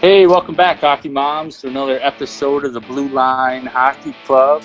[0.00, 4.62] Hey, welcome back, Hockey Moms, to another episode of the Blue Line Hockey Club.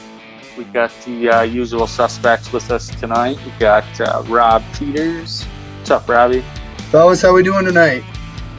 [0.57, 3.37] We got the uh, usual suspects with us tonight.
[3.45, 5.43] We got uh, Rob Peters.
[5.43, 6.39] What's up, Robbie?
[6.89, 8.05] Fellas, how we doing tonight?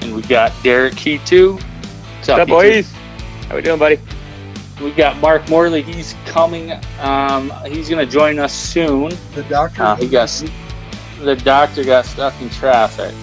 [0.03, 1.55] And we got Derek Keetu.
[2.17, 2.93] What's up, boys?
[3.49, 3.99] How we doing, buddy?
[4.83, 5.81] We got Mark Morley.
[5.81, 6.73] He's coming.
[7.01, 9.15] Um, he's going to join us soon.
[9.35, 9.83] The doctor.
[9.83, 10.29] Uh, he got
[11.21, 13.15] the doctor got stuck in traffic.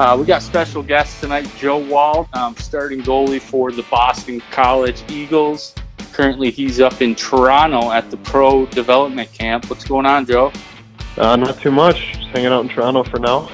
[0.00, 1.48] Uh, we got special guests tonight.
[1.56, 5.72] Joe Woll, um, starting goalie for the Boston College Eagles.
[6.12, 9.70] Currently, he's up in Toronto at the Pro Development Camp.
[9.70, 10.52] What's going on, Joe?
[11.16, 12.12] Uh, not too much.
[12.12, 13.48] Just hanging out in Toronto for now.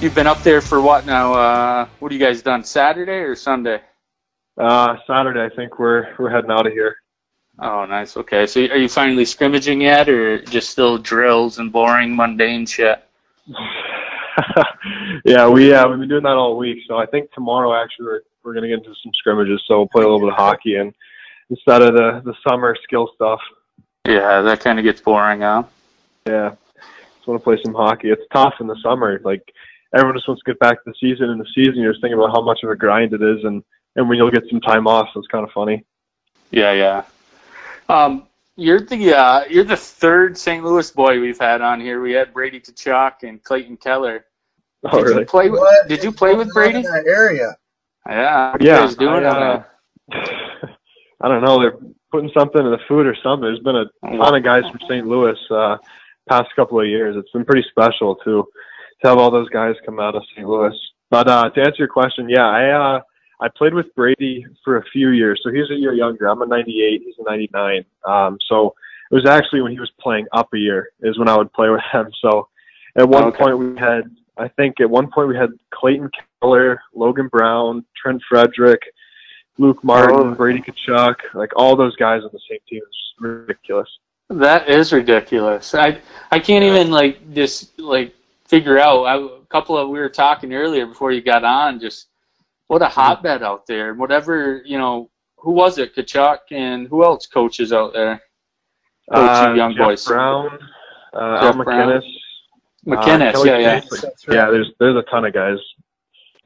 [0.00, 1.34] You've been up there for what now?
[1.34, 2.62] Uh, what have you guys done?
[2.62, 3.80] Saturday or Sunday?
[4.56, 6.98] Uh, Saturday, I think we're we're heading out of here.
[7.58, 8.16] Oh, nice.
[8.16, 13.02] Okay, so are you finally scrimmaging yet, or just still drills and boring, mundane shit?
[15.24, 16.78] yeah, we uh, we've been doing that all week.
[16.86, 19.62] So I think tomorrow actually we're we're gonna get into some scrimmages.
[19.66, 20.94] So we'll play a little bit of hockey and
[21.50, 23.40] instead of the the summer skill stuff.
[24.06, 25.64] Yeah, that kind of gets boring, huh?
[26.26, 26.54] Yeah,
[27.16, 28.08] just want to play some hockey.
[28.10, 29.20] It's tough in the summer.
[29.24, 29.42] Like
[29.94, 31.30] everyone just wants to get back to the season.
[31.30, 33.62] In the season, you're just thinking about how much of a grind it is, and
[33.96, 35.84] and when you'll get some time off, so it's kind of funny.
[36.50, 37.04] Yeah, yeah.
[37.88, 40.64] Um, you're the uh, you're the third St.
[40.64, 42.00] Louis boy we've had on here.
[42.00, 44.26] We had Brady Tkachuk and Clayton Keller.
[44.84, 45.20] Oh, did really?
[45.20, 46.78] you play with Did you play with Brady?
[46.78, 47.56] in that area?
[48.08, 48.56] Yeah.
[48.60, 49.62] Yeah, guys doing I, uh,
[51.20, 51.60] I don't know.
[51.60, 51.76] They're
[52.10, 53.42] putting something in the food or something.
[53.42, 53.84] There's been a
[54.16, 55.06] ton of guys from St.
[55.06, 55.76] Louis uh,
[56.28, 57.14] past couple of years.
[57.16, 58.46] It's been pretty special to
[59.02, 60.46] to have all those guys come out of St.
[60.48, 60.74] Louis.
[61.10, 63.00] But uh, to answer your question, yeah, I uh,
[63.40, 65.40] I played with Brady for a few years.
[65.42, 66.26] So he's a year younger.
[66.26, 67.02] I'm a 98.
[67.04, 67.84] He's a 99.
[68.06, 68.74] Um, so
[69.10, 71.68] it was actually when he was playing up a year is when I would play
[71.70, 72.10] with him.
[72.20, 72.48] So
[72.96, 73.38] at one Okay.
[73.42, 76.10] point we had, I think at one point we had Clayton
[76.40, 78.80] Keller, Logan Brown, Trent Frederick,
[79.58, 80.34] Luke Martin, Oh.
[80.34, 82.80] Brady Tkachuk, like all those guys on the same team.
[82.86, 83.88] It's ridiculous.
[84.30, 85.74] That is ridiculous.
[85.74, 88.14] I I can't even like just like
[88.46, 89.02] figure out.
[89.04, 91.78] I, a couple of we were talking earlier before you got on.
[91.80, 92.06] Just
[92.68, 93.94] what a hotbed out there.
[93.94, 95.10] Whatever you know.
[95.42, 95.96] Who was it?
[95.96, 98.20] Tkachuk and who else coaches out there?
[99.10, 100.04] Coach you young Jeff boys.
[100.04, 100.58] Brown,
[101.14, 101.88] uh, Al Jeff Brown.
[101.88, 102.19] MacInnis.
[102.86, 103.32] MacInnis.
[103.32, 103.74] Kelly yeah, yeah.
[103.74, 104.04] Right.
[104.28, 105.58] Yeah, there's there's a ton of guys.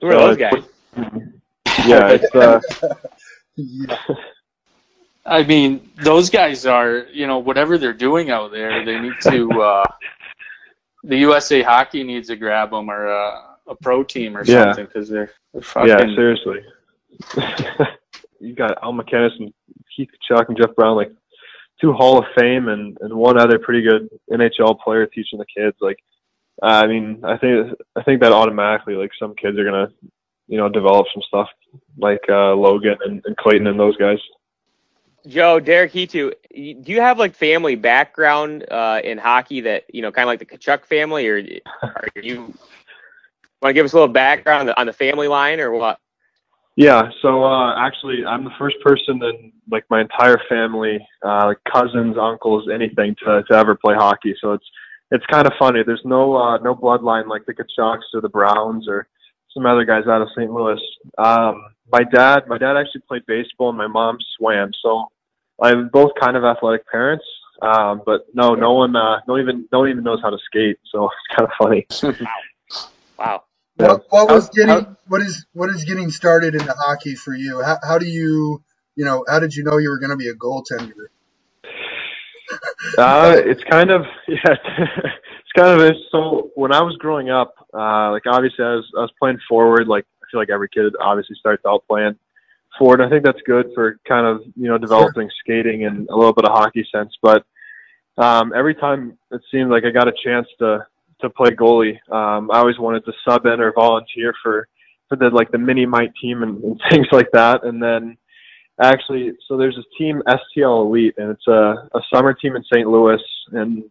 [0.01, 0.63] Who are So those guys?
[1.87, 2.61] Yeah, it's uh,
[3.57, 3.97] Yeah.
[5.27, 9.51] I mean, those guys are, you know, whatever they're doing out there, they need to.
[9.61, 9.85] Uh,
[11.07, 14.65] the USA Hockey needs to grab them or uh, a pro team or Yeah.
[14.65, 15.89] something because they're, they're fucking.
[15.91, 16.61] yeah, seriously.
[18.41, 19.53] you got Al MacInnis and
[19.95, 21.13] Keith Tkachuk and Jeff Brown, like
[21.81, 25.77] two Hall of Fame and and one other pretty good NHL player teaching the kids.
[25.81, 25.99] Like,
[26.63, 29.89] I mean, I think I think that automatically, like, some kids are gonna,
[30.47, 31.49] you know, develop some stuff
[31.99, 34.19] like uh, Logan and, and Clayton and those guys.
[35.27, 40.03] Joe, Derek Hetu, y- do you have like family background uh, in hockey that you
[40.03, 41.39] know, kind of like the Tkachuk family, or
[41.83, 42.55] are you
[43.63, 45.99] want to give us a little background on the, on the family line, or what?
[46.77, 51.59] Yeah, so uh, actually, I'm the first person in like my entire family, uh, like
[51.73, 54.35] cousins, uncles, anything to to ever play hockey.
[54.41, 54.67] So it's
[55.15, 55.81] it's kind of funny.
[55.87, 59.07] There's no uh, no bloodline like the Tkachuks or the Browns or
[59.53, 60.51] some other guys out of St.
[60.51, 60.81] Louis.
[61.19, 64.71] Um, my dad, my dad actually played baseball, and my mom swam.
[64.83, 65.07] So
[65.63, 67.25] I'm both kind of athletic parents.
[67.63, 70.79] Um, but no, no one, uh, no even, no one even knows how to skate.
[70.91, 71.87] So it's kind of funny.
[73.19, 73.45] Wow.
[73.79, 73.87] Yeah.
[73.89, 77.35] What, what was How- getting how- what is what is getting started into hockey for
[77.35, 77.63] you?
[77.63, 78.63] How, how do you
[78.97, 81.07] you know how did you know you were going to be a goaltender?
[82.99, 86.51] Uh, it's kind of yeah, it's kind of so.
[86.55, 89.89] When I was growing up, uh, like obviously I was I was playing forward.
[89.89, 92.17] Like I feel like every kid obviously starts out playing
[92.79, 93.01] forward.
[93.01, 96.45] I think that's good for kind of you know developing skating and a little bit
[96.45, 97.17] of hockey sense.
[97.23, 97.45] But
[98.19, 100.87] um, every time it seemed like I got a chance to
[101.21, 104.69] to play goalie, um, I always wanted to sub in or volunteer for
[105.09, 107.65] for the like the mini mite team and, and things like that.
[107.65, 108.17] And then
[108.81, 112.89] actually, so there's this team STL Elite, and it's a, a summer team in St.
[112.89, 113.21] Louis,
[113.53, 113.85] and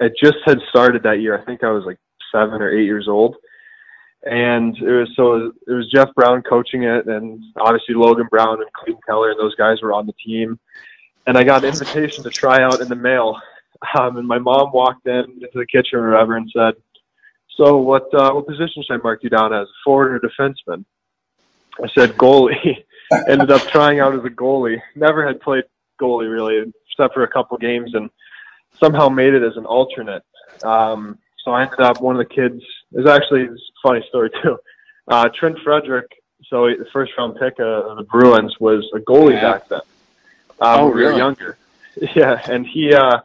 [0.00, 1.38] it just had started that year.
[1.38, 1.98] I think I was like
[2.32, 3.36] seven or eight years old,
[4.24, 8.72] and it was so it was Jeff Brown coaching it, and obviously Logan Brown and
[8.72, 10.58] Clayton Keller and those guys were on the team,
[11.26, 13.40] and I got an invitation to try out in the mail,
[13.98, 16.74] um, and my mom walked in into the kitchen or whatever and said,
[17.56, 20.84] "So what uh, what position should I mark you down as, forward or defenseman?"
[21.82, 22.84] I said goalie.
[23.28, 24.80] Ended up trying out as a goalie.
[24.96, 25.64] Never had played
[26.00, 28.10] goalie really, except for a couple games, and
[28.82, 30.22] somehow made it as an alternate.
[30.64, 32.62] Um, so I ended up one of the kids.
[32.92, 34.56] There's actually it's a funny story too.
[35.08, 36.06] Uh, Trent Frederick
[36.50, 39.52] So the first round pick of the Bruins was a goalie Yeah.
[39.52, 39.80] back then.
[40.60, 41.18] Um, Oh, when we were really?
[41.18, 41.58] younger.
[42.14, 43.18] Yeah, and he uh,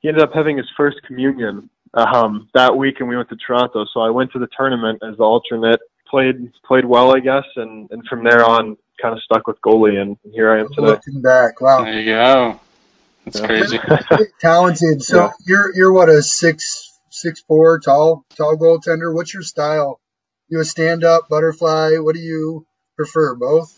[0.00, 3.84] he ended up having his first communion um, that week, and we went to Toronto.
[3.92, 7.90] So I went to the tournament as the alternate, played played well, I guess, and
[7.90, 10.88] and from there on, kind of stuck with goalie, and here I am today.
[10.88, 12.60] Looking back, wow, There you go.
[13.24, 13.46] That's Yeah.
[13.46, 13.78] crazy.
[14.40, 15.02] talented.
[15.02, 15.30] So Yeah.
[15.46, 19.14] you're you're what a six six four tall tall goaltender.
[19.14, 20.00] What's your style?
[20.48, 21.96] You a stand up butterfly?
[21.98, 23.34] What do you prefer?
[23.34, 23.72] Both.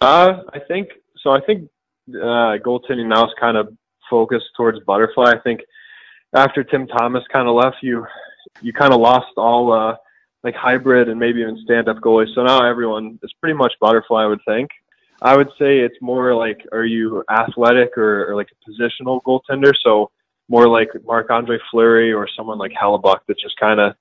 [0.00, 0.88] Uh, I think
[1.22, 1.30] so.
[1.30, 1.68] I think
[2.10, 3.68] uh, goaltending now is kind of
[4.08, 5.32] focused towards butterfly.
[5.32, 5.60] I think
[6.34, 8.06] after Tim Thomas kind of left, you
[8.62, 9.96] you kind of lost all uh,
[10.42, 12.34] like hybrid and maybe even stand up goalies.
[12.34, 14.24] So now everyone is pretty much butterfly.
[14.24, 14.70] I would think.
[15.22, 19.72] I would say it's more like are you athletic or, or like a positional goaltender?
[19.82, 20.10] So
[20.48, 23.94] more like Marc Andre Fleury or someone like Hellebuyck that just kind of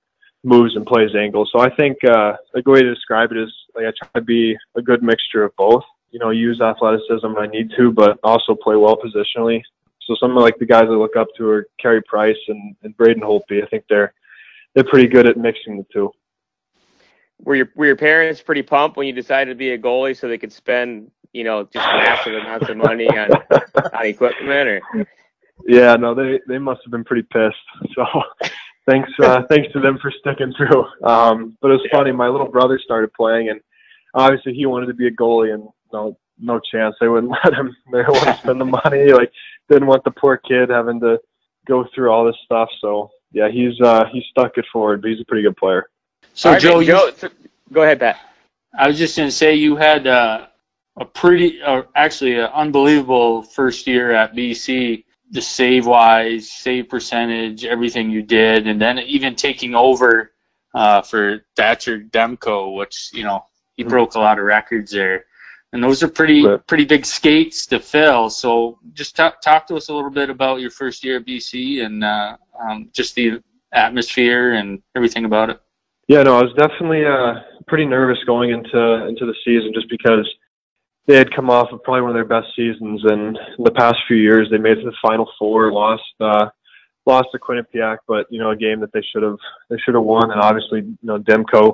[0.44, 1.50] moves and plays angles.
[1.54, 4.22] So I think uh, a good way to describe it is like I try to
[4.22, 5.84] be a good mixture of both.
[6.12, 9.62] You know, use athleticism when I need to, but also play well positionally.
[10.08, 12.98] So some of like the guys I look up to are Carey Price and, and
[12.98, 13.64] Braden Holtby.
[13.64, 14.14] I think they're
[14.74, 16.12] they're pretty good at mixing the two.
[17.44, 20.28] Were your were your parents pretty pumped when you decided to be a goalie so
[20.28, 24.82] they could spend you know just massive amounts of money on on equipment or
[25.66, 27.56] Yeah, no, they they must have been pretty pissed.
[27.96, 28.06] So
[28.90, 30.86] thanks uh, thanks to them for sticking through.
[31.04, 32.12] Um, but it was funny.
[32.12, 33.60] My little brother started playing, and
[34.14, 37.76] obviously he wanted to be a goalie, and no no chance they wouldn't let him.
[37.92, 39.12] They didn't want to spend the money.
[39.12, 39.32] Like
[39.70, 41.20] didn't want the poor kid having to
[41.68, 42.70] go through all this stuff.
[42.82, 45.86] So yeah, he's uh, he stuck it forward, but he's a pretty good player.
[46.40, 47.12] So right, Joe, you, Joe
[47.74, 48.18] go ahead, Pat.
[48.74, 50.48] I was just gonna say you had uh,
[50.96, 55.04] a pretty, uh, actually, an unbelievable first year at BC.
[55.32, 60.32] The save wise, save percentage, everything you did, and then even taking over
[60.74, 63.44] uh, for Thatcher Demko, which you know
[63.76, 63.90] he Mhm.
[63.90, 65.26] broke a lot of records there,
[65.74, 66.66] and those are pretty Right.
[66.68, 68.30] pretty big skates to fill.
[68.30, 71.82] So just talk talk to us a little bit about your first year at BC
[71.82, 73.44] and uh, um, just the
[73.74, 75.60] atmosphere and everything about it.
[76.10, 77.36] Yeah, no, I was definitely uh,
[77.68, 80.28] pretty nervous going into into the season just because
[81.06, 83.98] they had come off of probably one of their best seasons, and in the past
[84.08, 84.48] few years.
[84.50, 86.50] They made it to the Final Four, lost uh,
[87.06, 89.38] lost to Quinnipiac, but you know a game that they should have
[89.70, 91.74] they should have won, and obviously you know Demko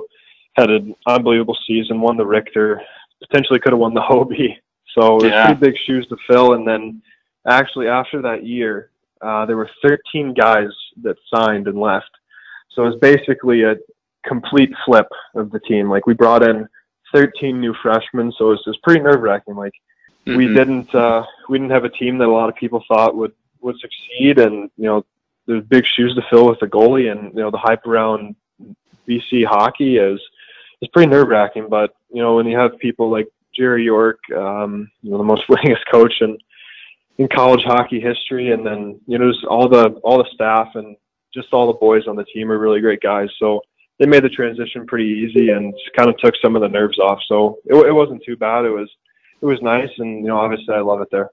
[0.54, 2.82] had an unbelievable season, won the Richter,
[3.26, 4.58] potentially could have won the Hobey,
[4.94, 5.46] so it was Yeah.
[5.46, 7.00] pretty big shoes to fill, and then
[7.48, 8.90] actually after that year
[9.22, 10.68] uh, there were 13 guys
[11.02, 12.10] that signed and left,
[12.72, 13.76] so it was basically a
[14.26, 15.88] complete flip of the team.
[15.88, 16.68] Like we brought in
[17.12, 19.54] 13 new freshmen, so it was, it was pretty nerve wracking.
[19.54, 19.74] Like
[20.26, 20.54] we Mhm.
[20.54, 23.78] didn't uh, we didn't have a team that a lot of people thought would would
[23.78, 25.04] succeed, and you know
[25.46, 28.34] there's big shoes to fill with the goalie, and you know the hype around
[29.08, 30.20] BC hockey is
[30.82, 31.68] is pretty nerve wracking.
[31.68, 35.46] But you know when you have people like Jerry York, um, you know the most
[35.48, 36.36] winningest coach in
[37.18, 40.96] in college hockey history, and then you know just all the all the staff and
[41.32, 43.28] just all the boys on the team are really great guys.
[43.38, 43.60] So
[43.98, 47.18] they made the transition pretty easy and kind of took some of the nerves off.
[47.28, 48.64] So it, it wasn't too bad.
[48.64, 48.90] It was
[49.40, 51.30] it was nice, and you know obviously I love it there.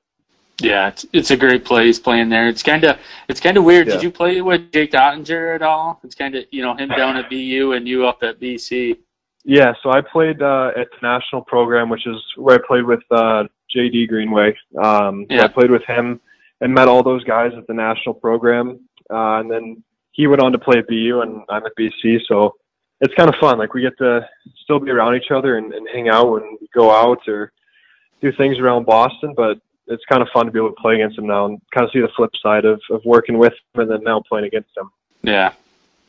[0.62, 2.48] Yeah, it's, it's a great place playing there.
[2.48, 3.88] It's kind of it's kind of weird.
[3.88, 3.94] Yeah.
[3.94, 6.00] Did you play with Jake Oettinger at all?
[6.04, 8.98] It's kind of you know him down at BU and you up at BC.
[9.45, 13.01] Yeah, so I played uh, at the national program, which is where I played with
[13.12, 13.44] uh,
[13.76, 14.56] JD Greenway.
[14.81, 15.44] Um, Yeah.
[15.44, 16.21] I played with him
[16.61, 19.83] and met all those guys at the national program, uh, and then
[20.14, 22.22] he went on to play at BU, and I'm at BC.
[22.28, 22.56] So
[23.02, 23.58] it's kind of fun.
[23.58, 24.26] Like we get to
[24.64, 27.52] still be around each other and, and hang out we go out or
[28.22, 31.18] do things around Boston, but it's kind of fun to be able to play against
[31.18, 33.92] him now and kind of see the flip side of, of working with him and
[33.92, 34.90] then now playing against him.
[35.22, 35.54] Yeah,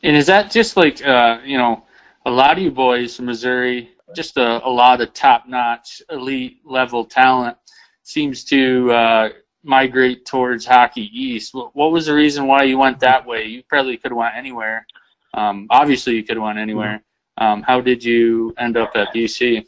[0.03, 1.83] and is that just like uh, you know
[2.25, 6.59] a lot of you boys from Missouri, just a, a lot of top notch elite
[6.63, 7.57] level talent
[8.03, 9.29] seems to uh,
[9.65, 11.53] migrate towards Hockey East.
[11.53, 13.45] What, what was the reason why you went that way?
[13.45, 14.85] You probably could have went anywhere.
[15.33, 17.01] Um, obviously, you could have went anywhere.
[17.37, 19.65] Um, how did you end up at BC?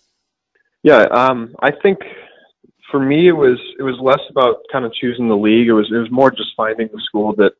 [0.84, 2.00] Yeah, um, I think
[2.92, 5.68] for me it was it was less about kind of choosing the league.
[5.68, 7.54] It was it was more just finding the school that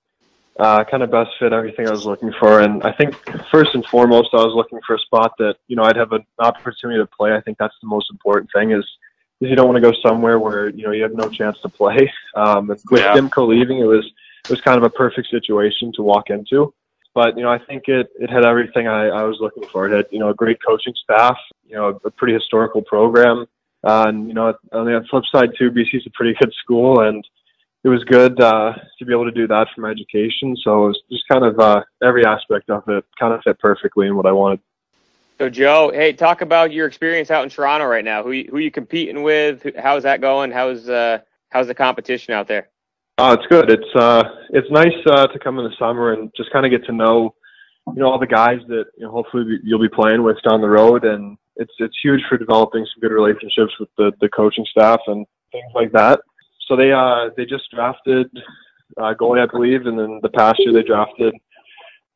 [0.60, 2.62] uh, kind of best fit everything I was looking for.
[2.62, 3.16] And I think
[3.52, 6.26] first and foremost, I was looking for a spot that you know I'd have an
[6.40, 7.36] opportunity to play.
[7.36, 8.86] I think that's the most important thing is
[9.42, 11.70] is you don't want to go somewhere where you know you have no chance to
[11.70, 12.12] play.
[12.36, 13.16] Um, with Yeah.
[13.16, 14.06] Demko leaving, it was
[14.46, 16.72] it was kind of a perfect situation to walk into.
[17.16, 19.88] But you know, I think it it had everything I, I was looking for.
[19.88, 23.48] It had you know a great coaching staff, you know, a pretty historical program,
[23.84, 27.28] uh, and you know on the flip side too, BC's a pretty good school, and
[27.84, 30.56] it was good uh, to be able to do that for my education.
[30.64, 34.06] So it was just kind of uh, every aspect of it kind of fit perfectly
[34.06, 34.60] in what I wanted.
[35.38, 38.24] So Joe, hey, talk about your experience out in Toronto right now.
[38.24, 39.68] Who you, who you competing with?
[39.78, 40.52] How's that going?
[40.52, 42.70] How's uh how's the competition out there?
[43.20, 43.70] Oh, it's good.
[43.70, 46.86] It's uh, it's nice uh, to come in the summer and just kind of get
[46.86, 47.36] to know,
[47.88, 50.70] you know, all the guys that you know, hopefully you'll be playing with down the
[50.70, 55.02] road, and it's it's huge for developing some good relationships with the the coaching staff
[55.06, 56.20] and things like that.
[56.68, 58.30] So they uh they just drafted
[58.98, 61.36] uh, goalie, I believe, and then the past year they drafted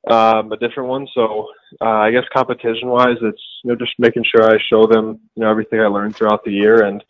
[0.09, 1.07] um, a different one.
[1.13, 1.47] So
[1.79, 5.43] uh, I guess competition wise, it's you know just making sure I show them you
[5.43, 7.03] know everything I learned throughout the year and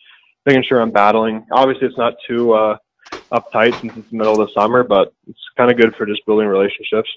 [0.45, 1.45] making sure I'm battling.
[1.51, 2.77] Obviously, it's not too uh,
[3.31, 6.25] uptight since it's the middle of the summer, but it's kind of good for just
[6.25, 7.10] building relationships.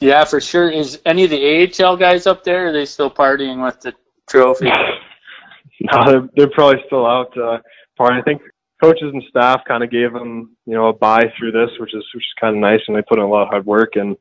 [0.00, 0.70] Yeah, for sure.
[0.70, 2.68] Is any of the AHL guys up there?
[2.68, 3.94] Are they still partying with the
[4.28, 4.66] trophy?
[5.80, 7.36] no, they're, they're probably still out.
[7.36, 7.58] Uh,
[7.96, 8.42] part I think
[8.82, 12.04] coaches and staff kind of gave them you know a buy through this, which is
[12.14, 14.16] which is kind of nice, and they put in a lot of hard work and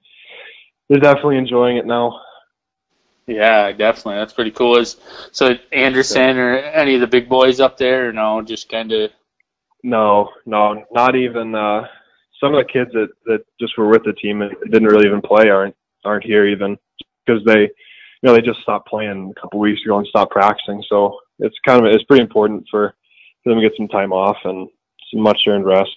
[0.90, 2.22] they're definitely enjoying it now.
[3.28, 4.16] Yeah, definitely.
[4.16, 4.78] That's pretty cool.
[4.78, 4.98] Is
[5.32, 8.10] so Anderson or any of the big boys up there?
[8.10, 9.12] Or no, just kind of.
[9.84, 11.86] No, no, not even uh,
[12.40, 15.22] some of the kids that that just were with the team and didn't really even
[15.22, 15.76] play aren't
[16.06, 16.78] aren't here even
[17.26, 17.70] because they you
[18.24, 20.82] know they just stopped playing a couple weeks ago and stopped practicing.
[20.90, 22.96] So it's kind of it's pretty important for
[23.44, 24.70] for them to get some time off and
[25.12, 25.96] some much earned rest.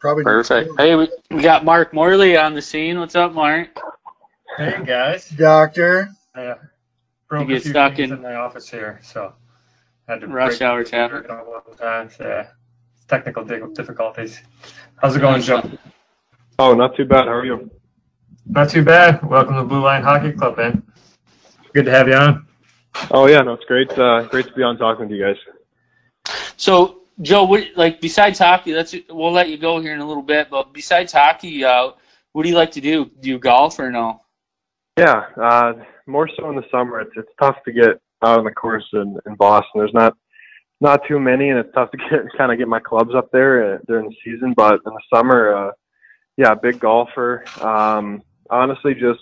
[0.00, 0.70] Probably Perfect.
[0.78, 2.98] Hey, we, we got Mark Morley on the scene.
[2.98, 3.78] What's up, Mark?
[4.56, 5.28] Hey guys.
[5.30, 6.08] Doctor.
[6.34, 6.54] I uh,
[7.28, 9.34] broke You get stuck in- in my office here, so
[10.08, 11.24] had to Rush break hour the traffic.
[11.24, 12.16] a couple of times.
[12.18, 12.48] Yeah,
[13.08, 14.40] technical difficulties.
[15.00, 15.62] How's it going, Joe?
[16.58, 17.26] Oh, not too bad.
[17.26, 17.70] How are you?
[18.46, 19.22] Not too bad.
[19.28, 20.82] Welcome to Blue Line Hockey Club, man.
[21.74, 22.46] Good to have you on.
[23.10, 23.90] Oh yeah, no, it's great.
[23.98, 25.36] Uh, great to be on talking to you guys.
[26.56, 30.22] So, Joe, what, like besides hockey, let's we'll let you go here in a little
[30.22, 30.48] bit.
[30.50, 31.90] But besides hockey, uh,
[32.32, 33.10] what do you like to do?
[33.20, 34.22] Do you golf or no?
[34.96, 35.74] Yeah, uh,
[36.06, 37.00] more so in the summer.
[37.00, 39.72] It's it's tough to get out on the course in, in Boston.
[39.76, 40.16] There's not
[40.80, 43.74] not too many, and it's tough to get kind of get my clubs up there
[43.74, 44.54] uh, during the season.
[44.56, 45.72] But in the summer, uh,
[46.36, 47.44] yeah, big golfer.
[47.60, 49.20] Um, honestly, just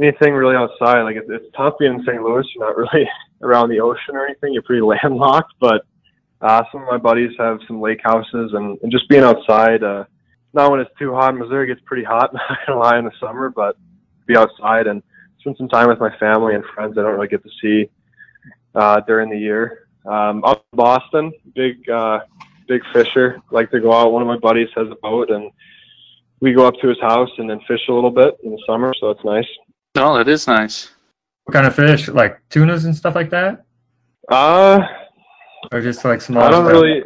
[0.00, 1.02] anything really outside.
[1.02, 2.22] Like it's, it's tough being in St.
[2.22, 2.44] Louis.
[2.54, 3.08] You're not really
[3.42, 4.52] around the ocean or anything.
[4.52, 5.54] You're pretty landlocked.
[5.60, 5.82] But
[6.40, 9.84] uh, some of my buddies have some lake houses, and, and just being outside.
[9.84, 10.04] Uh,
[10.54, 11.36] not when it's too hot.
[11.36, 12.32] Missouri gets pretty hot.
[12.32, 13.76] Not gonna lie in the summer, but
[14.26, 15.02] be outside and
[15.40, 17.90] spend some time with my family and friends I don't really get to see
[18.74, 19.88] uh, during the year.
[20.06, 22.20] Um, up in Boston, big uh,
[22.68, 23.40] big fisher.
[23.50, 24.12] Like to go out.
[24.12, 25.50] One of my buddies has a boat, and
[26.40, 28.92] we go up to his house and then fish a little bit in the summer.
[29.00, 29.46] So it's nice.
[29.96, 30.90] No, that is nice.
[31.44, 32.08] What kind of fish?
[32.08, 33.64] Like tunas and stuff like that,
[34.30, 34.80] Uh,
[35.72, 36.42] or just like small?
[36.42, 36.72] I don't stuff?
[36.72, 37.02] really.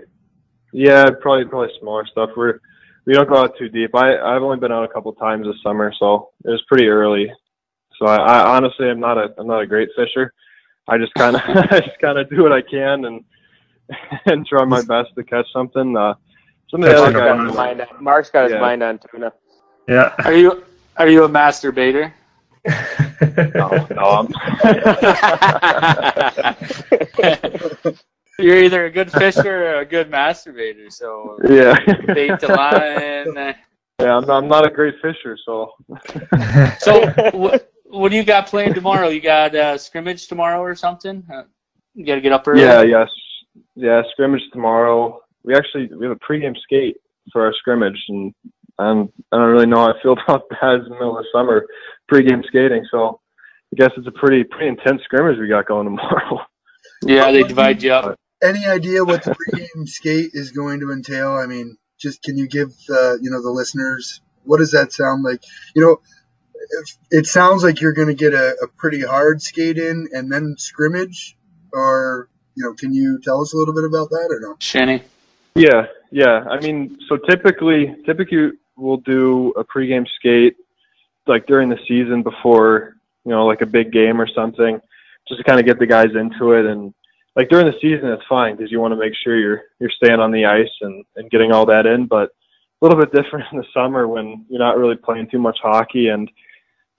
[0.72, 2.30] Yeah, probably probably smaller stuff.
[2.36, 2.60] We're
[3.08, 3.94] we don't go out too deep.
[3.94, 7.32] I I've only been out a couple times this summer, so it was pretty early.
[7.98, 10.34] So I, I honestly I'm not a I'm not a great fisher.
[10.86, 13.24] I just kind of I just kind of do what I can and
[14.26, 15.96] and try my best to catch something.
[15.96, 16.14] Uh,
[16.70, 18.52] some of the Catching other a Mark's got his guys, mind on, Mark's got his
[18.52, 18.60] Yeah.
[18.60, 19.32] mind on tuna.
[19.88, 20.14] Yeah.
[20.26, 20.64] Are you
[20.98, 22.12] are you a masturbator?
[23.54, 24.28] no, no, I'm,
[28.38, 30.92] You're either a good fisher or a good masturbator.
[30.92, 31.74] So yeah,
[32.06, 33.54] bait the line.
[34.00, 35.72] yeah, I'm not, I'm not a great fisher, so
[36.78, 39.08] So what what do you got planned tomorrow?
[39.08, 41.24] You got uh, scrimmage tomorrow or something?
[41.32, 41.44] Uh,
[41.94, 42.62] you got to get up early.
[42.62, 43.08] Yeah, yes,
[43.74, 44.02] yeah.
[44.12, 45.20] Scrimmage tomorrow.
[45.42, 46.96] We actually we have a pregame skate
[47.32, 48.32] for our scrimmage, and
[48.78, 51.28] um, I don't really know how I feel about that in the middle of the
[51.32, 51.66] summer
[52.10, 52.86] pregame skating.
[52.90, 53.20] So
[53.74, 56.40] I guess it's a pretty pretty intense scrimmage we got going tomorrow.
[57.02, 58.18] Yeah, they divide you up.
[58.42, 61.32] Any idea what the pregame skate is going to entail?
[61.32, 65.22] I mean, just can you give uh, you know the listeners what does that sound
[65.22, 65.42] like?
[65.74, 66.00] You know,
[66.54, 70.32] if, it sounds like you're going to get a, a pretty hard skate in and
[70.32, 71.36] then scrimmage,
[71.72, 74.56] or you know, can you tell us a little bit about that or no?
[74.58, 75.02] Shinny.
[75.54, 76.44] Yeah, yeah.
[76.50, 80.56] I mean, so typically, typically we'll do a pregame skate
[81.26, 84.80] like during the season before, you know, like a big game or something,
[85.28, 86.64] just to kind of get the guys into it.
[86.64, 86.94] And
[87.38, 90.18] like during the season, it's fine because you want to make sure you're you're staying
[90.18, 92.06] on the ice and and getting all that in.
[92.06, 95.56] But a little bit different in the summer when you're not really playing too much
[95.62, 96.28] hockey and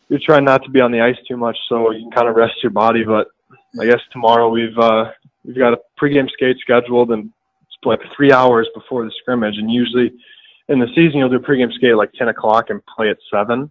[0.07, 2.37] you're trying not to be on the ice too much, so you can kind of
[2.37, 3.03] rest your body.
[3.03, 3.27] But
[3.81, 5.11] I guess tomorrow we've uh,
[5.43, 7.31] we've got a pregame skate scheduled and
[7.63, 9.57] it's like three hours before the scrimmage.
[9.57, 10.13] And usually
[10.69, 13.69] in the season you'll do pregame skate at like 10 o'clock and play at seven.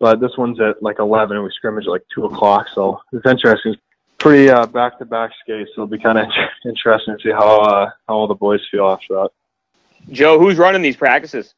[0.00, 2.66] But this one's at like 11 and we scrimmage at like two o'clock.
[2.74, 3.76] So it's interesting.
[4.18, 5.70] Pretty uh, back-to-back skates.
[5.74, 6.26] So it'll be kind of
[6.64, 9.30] interesting to see how uh, how all the boys feel after that.
[10.10, 11.54] Joe, who's running these practices?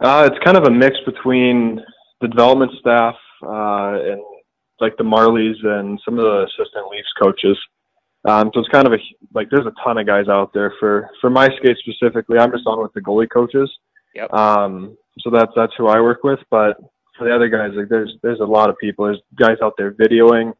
[0.00, 1.80] Uh, it's kind of a mix between
[2.20, 4.22] the development staff uh, and
[4.80, 7.58] like the Marlies and some of the assistant Leafs coaches.
[8.24, 8.98] Um, so it's kind of a
[9.34, 12.38] like there's a ton of guys out there for for my skate specifically.
[12.38, 13.70] I'm just on with the goalie coaches.
[14.14, 14.32] Yep.
[14.32, 16.40] Um, so that's that's who I work with.
[16.50, 16.78] But
[17.16, 19.04] for the other guys, like there's there's a lot of people.
[19.06, 20.52] There's guys out there videoing.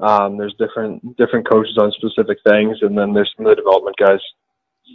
[0.00, 3.96] Um, there's different different coaches on specific things, and then there's some of the development
[3.96, 4.20] guys.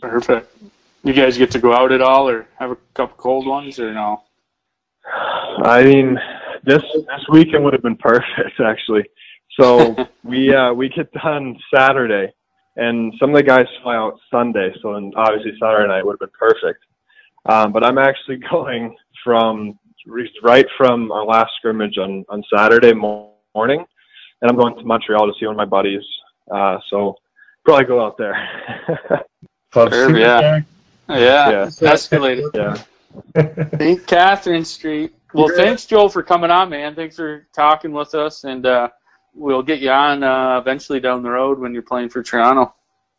[0.02, 0.52] Perfect.
[1.04, 3.94] You guys get to go out at all, or have a couple cold ones, or
[3.94, 4.24] no?
[5.64, 6.20] I mean,
[6.64, 9.06] this this weekend would have been perfect actually.
[9.60, 12.34] So we uh, we get done Saturday,
[12.76, 14.74] and some of the guys fly out Sunday.
[14.82, 16.84] So and obviously Saturday night would have been perfect.
[17.46, 19.80] Um, but I'm actually going from
[20.44, 23.86] right from our last scrimmage on on Saturday morning,
[24.42, 26.04] and I'm going to Montreal to see one of my buddies.
[26.52, 27.16] Uh, so
[27.66, 28.36] probably go out there.
[29.72, 30.40] Club Sure, yeah.
[30.42, 30.64] Jack.
[31.10, 31.66] Yeah, Yeah.
[31.68, 32.50] escalated.
[32.54, 32.84] yeah.
[33.78, 34.08] St.
[34.08, 35.14] Catherine Street.
[35.34, 35.64] Well, Yeah.
[35.64, 36.96] thanks, Joel, for coming on, man.
[36.96, 38.90] Thanks for talking with us, and uh,
[39.34, 42.74] we'll get you on uh, eventually down the road when you're playing for Toronto.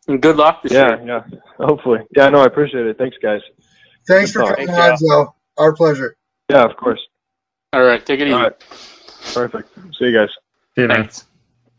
[0.07, 1.25] And good luck this Yeah, year.
[1.29, 1.39] yeah.
[1.67, 2.01] Hopefully.
[2.17, 2.97] Yeah, no, I appreciate it.
[2.97, 3.43] Thanks, guys.
[4.07, 4.83] Thanks for Thanks, coming Joe.
[4.93, 5.35] on, Joe.
[5.59, 6.17] Our pleasure.
[6.49, 7.01] Yeah, of course.
[7.75, 8.33] All right, take it easy.
[8.35, 8.59] All right.
[9.35, 9.69] Perfect.
[9.99, 10.31] See you guys.
[10.79, 11.09] See you, man.
[11.09, 11.25] Thanks.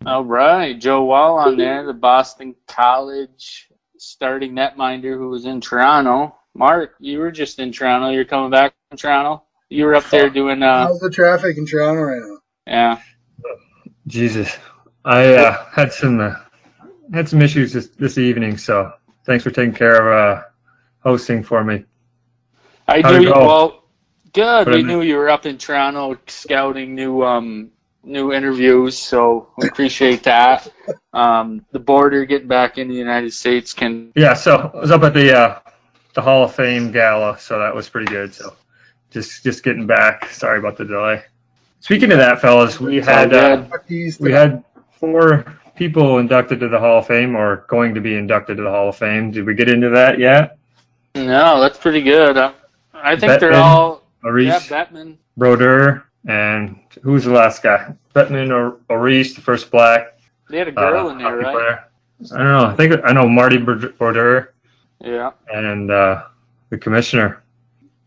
[0.05, 6.35] All right, Joe Woll on there, the Boston College starting netminder who was in Toronto.
[6.53, 8.09] Mark, you were just in Toronto.
[8.09, 9.43] You're coming back from Toronto.
[9.69, 12.37] You were up there doing, uh, How's the traffic in Toronto right now?
[12.67, 12.99] yeah.
[14.07, 14.53] Jesus,
[15.05, 16.35] I uh, had some uh,
[17.13, 18.91] had some issues this, this evening, so
[19.25, 20.43] thanks for taking care of uh,
[21.03, 21.85] hosting for me.
[22.85, 23.33] I How'd knew it you.
[23.33, 23.45] go?
[23.45, 23.83] Well,
[24.33, 24.67] good.
[24.67, 27.71] What We I knew you were up in Toronto scouting new um
[28.03, 30.71] new interviews, so we appreciate that.
[31.13, 34.11] Um, the border getting back in the United States can.
[34.15, 35.59] Yeah, so I was up at the uh,
[36.13, 38.33] the Hall of Fame gala, so that was pretty good.
[38.33, 38.55] So
[39.11, 40.29] just just getting back.
[40.29, 41.23] Sorry about the delay.
[41.81, 43.69] Speaking of that, fellas, we had uh, good.
[43.69, 48.01] Fuck these we had four people inducted to the Hall of Fame or going to
[48.01, 49.31] be inducted to the Hall of Fame.
[49.31, 50.57] Did we get into that yet?
[51.15, 52.37] No, that's pretty good.
[52.37, 52.51] Uh,
[52.93, 54.03] I think they're all.
[54.21, 55.15] Maurice, Yeah, Bettman.
[55.37, 57.93] Brodeur, and who's the last guy?
[58.15, 61.53] Bettman or Maurice, the first black They had a uh, girl in there, right?
[61.53, 61.85] player.
[62.33, 62.65] I don't know.
[62.65, 64.53] I think I know Marty Brodeur
[64.99, 65.31] Yeah.
[65.53, 66.23] and uh,
[66.69, 67.41] the commissioner.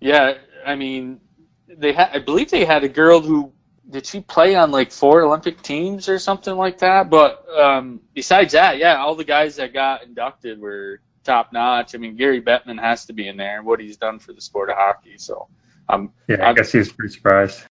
[0.01, 0.35] Yeah,
[0.67, 1.21] I mean,
[1.69, 2.11] they had.
[2.13, 3.53] I believe they had a girl who
[3.89, 7.09] did she play on like four Olympic teams or something like that.
[7.09, 11.95] But um, besides that, yeah, all the guys that got inducted were top notch.
[11.95, 13.63] I mean, Gary Bettman has to be in there.
[13.63, 15.19] What he's done for the sport of hockey.
[15.19, 15.49] So,
[15.89, 17.63] um, Yeah, I guess he was pretty surprised.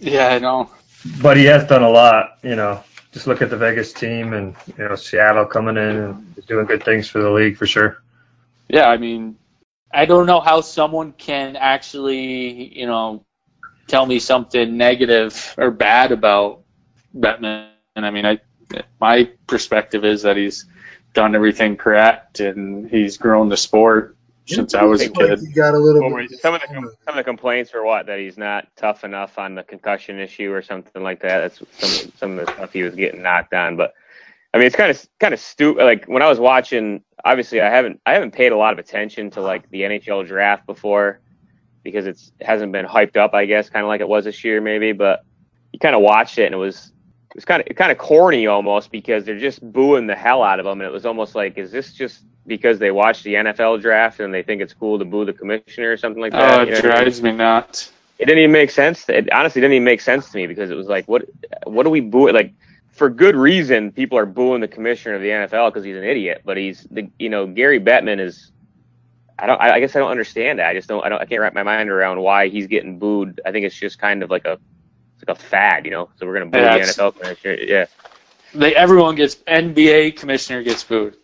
[0.00, 0.70] Yeah, I know.
[1.22, 2.82] But he has done a lot, you know.
[3.12, 6.84] Just look at the Vegas team and you know Seattle coming in and doing good
[6.84, 8.02] things for the league for sure.
[8.68, 9.36] Yeah, I mean,
[9.92, 13.24] I don't know how someone can actually, you know,
[13.88, 16.62] tell me something negative or bad about
[17.16, 17.70] Bettman.
[17.96, 18.38] And I mean, I
[19.00, 20.66] my perspective is that he's
[21.12, 25.38] done everything correct and he's grown the sport since I was a Seems like kid.
[25.40, 28.18] he got a little What some of the some of the complaints were what that
[28.18, 31.40] he's not tough enough on the concussion issue or something like that.
[31.40, 33.76] That's some some of the stuff he was getting knocked on.
[33.76, 33.94] But
[34.52, 35.84] I mean, it's kind of kind of stupid.
[35.84, 39.30] Like when I was watching, obviously I haven't I haven't paid a lot of attention
[39.32, 41.20] to like the NHL draft before
[41.84, 43.34] because it's it hasn't been hyped up.
[43.34, 44.92] I guess kind of like it was this year maybe.
[44.92, 45.24] But
[45.72, 46.92] you kind of watched it and it was
[47.30, 50.60] it was kind of kind of corny almost because they're just booing the hell out
[50.60, 53.80] of him and it was almost like is this just because they watch the NFL
[53.80, 56.60] draft and they think it's cool to boo the commissioner or something like that.
[56.60, 57.02] Oh, you it know what I mean?
[57.02, 57.92] drives me nuts.
[58.18, 59.08] It didn't even make sense.
[59.08, 61.24] It honestly didn't even make sense to me because it was like, what,
[61.64, 62.30] what do we boo?
[62.30, 62.52] Like,
[62.90, 66.42] for good reason, people are booing the commissioner of the NFL because he's an idiot.
[66.44, 68.52] But he's the, you know, Gary Bettman is.
[69.38, 69.58] I don't.
[69.58, 70.66] I guess I don't understand that.
[70.66, 71.02] I just don't.
[71.02, 71.18] I don't.
[71.18, 73.40] I can't wrap my mind around why he's getting booed.
[73.46, 74.58] I think it's just kind of like a,
[75.20, 76.08] it's like a fad, you know.
[76.16, 77.54] So we're gonna boo Yeah, the it's- NFL commissioner.
[77.62, 77.86] Yeah.
[78.54, 81.16] They everyone gets NBA commissioner gets booed.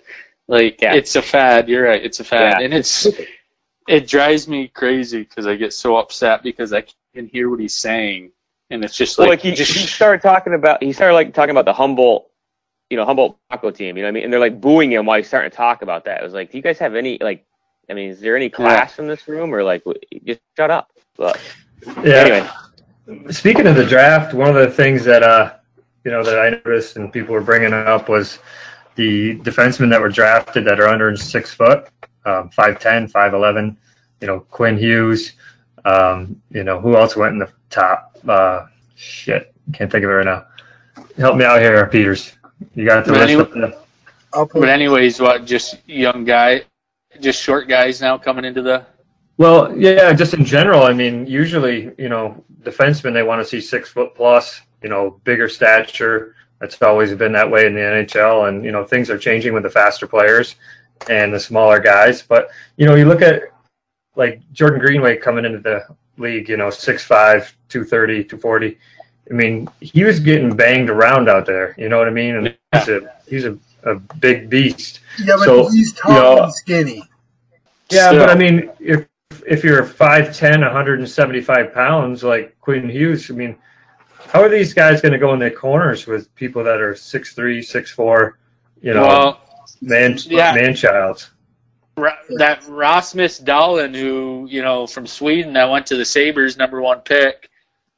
[0.48, 0.94] Like Yeah.
[0.94, 1.68] it's a fad.
[1.68, 2.04] You're right.
[2.04, 2.64] It's a fad, Yeah.
[2.64, 3.06] and it's
[3.88, 7.74] it drives me crazy because I get so upset because I can hear what he's
[7.74, 8.32] saying,
[8.70, 11.32] and it's just Well, like, like he, just he started talking about he started like
[11.34, 12.28] talking about the Humboldt,
[12.90, 13.96] you know, Humboldt Taco team.
[13.96, 14.24] You know what I mean?
[14.24, 16.20] And they're like booing him while he's starting to talk about that.
[16.20, 17.44] It was like, do you guys have any like?
[17.88, 20.90] I mean, is there any class in this room or like w- just shut up?
[21.16, 21.40] But
[22.04, 22.14] Yeah.
[22.14, 22.48] anyway,
[23.30, 25.54] Speaking of the draft, one of the things that uh,
[26.04, 28.38] you know that I noticed and people were bringing up was
[28.96, 31.88] the defensemen that were drafted that are under six foot,
[32.24, 33.76] um, 5'10", 5'11",
[34.20, 35.32] You know, Quinn Hughes.
[35.84, 38.18] Um, you know, who else went in the top?
[38.26, 38.66] Uh,
[38.96, 40.46] shit, can't think of it right now.
[41.16, 42.32] Help me out here, Peters.
[42.74, 43.80] You got the But list anyway- up there?
[44.32, 45.44] I'll put But anyways, what?
[45.44, 46.62] Just young guy,
[47.20, 48.84] just short guys now coming into the.
[49.38, 50.82] Well, yeah, just in general.
[50.84, 54.60] I mean, usually, you know, defensemen they want to see six foot plus.
[54.82, 56.34] you know, bigger stature.
[56.62, 59.62] It's always been that way in the NHL, and you know, things are changing with
[59.64, 60.54] the faster players
[61.10, 62.22] and the smaller guys.
[62.22, 63.42] But you know, you look at
[64.16, 65.84] like Jordan Greenway coming into the
[66.16, 67.08] league, you know, 6'5",
[67.68, 68.78] 230, 240.
[69.30, 71.74] I mean, he was getting banged around out there.
[71.76, 72.36] You know what I mean?
[72.36, 75.00] And he's a he's a, a big beast.
[75.18, 77.02] Yeah, but So, he's tall you know- and skinny.
[77.90, 78.20] Yeah, Still.
[78.20, 79.06] but I mean, if
[79.46, 83.56] if you're 5'10", 175 pounds like Quinn Hughes, I mean,
[84.10, 87.58] how are these guys going to go in the corners with people that are 6'3",
[87.60, 88.32] 6'4",
[88.82, 89.40] you know, well,
[89.80, 90.54] man yeah.
[90.54, 91.30] man childs?
[91.96, 96.82] Ra- that Rasmus Dahlin, who you know from Sweden, that went to the Sabres, number
[96.82, 97.48] one pick.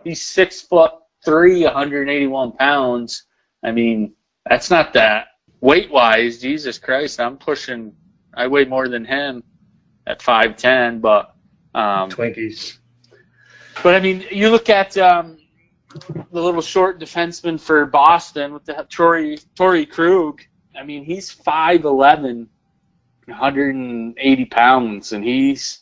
[0.05, 0.93] He's six foot
[1.25, 3.25] three, 181 pounds.
[3.65, 4.15] I mean,
[4.49, 5.29] that's not that
[5.61, 6.41] weight wise.
[6.41, 7.93] Jesus Christ, I'm pushing.
[8.35, 9.43] I weigh more than him
[10.07, 11.35] at five ten, but
[11.75, 12.79] um, Twinkies.
[13.83, 15.39] but I mean, you look at um,
[16.33, 20.43] the little short defenseman for Boston with the Torey Torey Krug.
[20.79, 22.47] I mean, he's 5'11",
[23.27, 25.81] 180 pounds, and he's.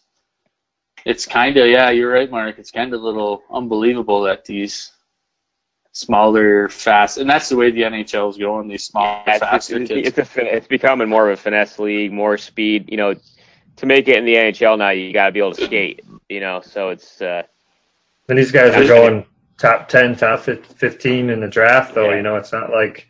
[1.04, 2.58] It's kind of yeah, you're right, Mark.
[2.58, 4.90] It's kind of a little unbelievable that these
[5.96, 8.68] smaller, fast, and that's the way the NHL is going.
[8.68, 10.18] These small, Yeah, it's, faster it's, kids.
[10.18, 12.90] it's, a, it's becoming more of a finesse league, more speed.
[12.90, 13.14] You know,
[13.76, 16.04] to make it in the NHL now, you got to be able to skate.
[16.28, 17.42] You know, so it's uh,
[18.28, 19.24] And these guys are going
[19.58, 22.10] top 10, top 15 in the draft, though.
[22.10, 22.16] Yeah.
[22.16, 23.08] You know, it's not like,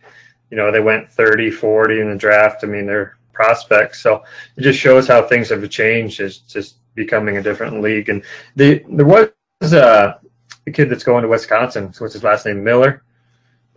[0.50, 2.64] you know, they went 30, 40 in the draft.
[2.64, 4.00] I mean, they're prospects.
[4.02, 4.24] So
[4.56, 6.20] it just shows how things have changed.
[6.20, 8.08] It's just becoming a different league.
[8.08, 8.22] And
[8.54, 9.30] the, there was
[9.72, 10.18] uh,
[10.66, 11.92] a kid that's going to Wisconsin.
[11.92, 12.64] So what's his last name?
[12.64, 13.02] Miller.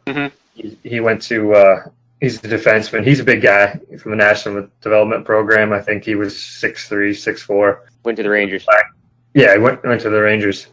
[0.07, 0.31] Mhm.
[0.55, 1.83] He, he went to, uh,
[2.21, 3.05] he's a defenseman.
[3.05, 5.71] He's a big guy from the National Development Program.
[5.71, 7.79] I think he was 6'3, 6'4.
[8.03, 8.65] went to the Rangers.
[9.33, 10.67] Yeah, he went went to the Rangers.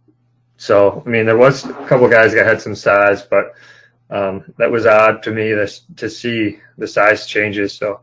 [0.56, 3.54] So I mean, there was a couple guys that had some size, but
[4.10, 7.74] um, that was odd to me to to see the size changes.
[7.74, 8.00] So,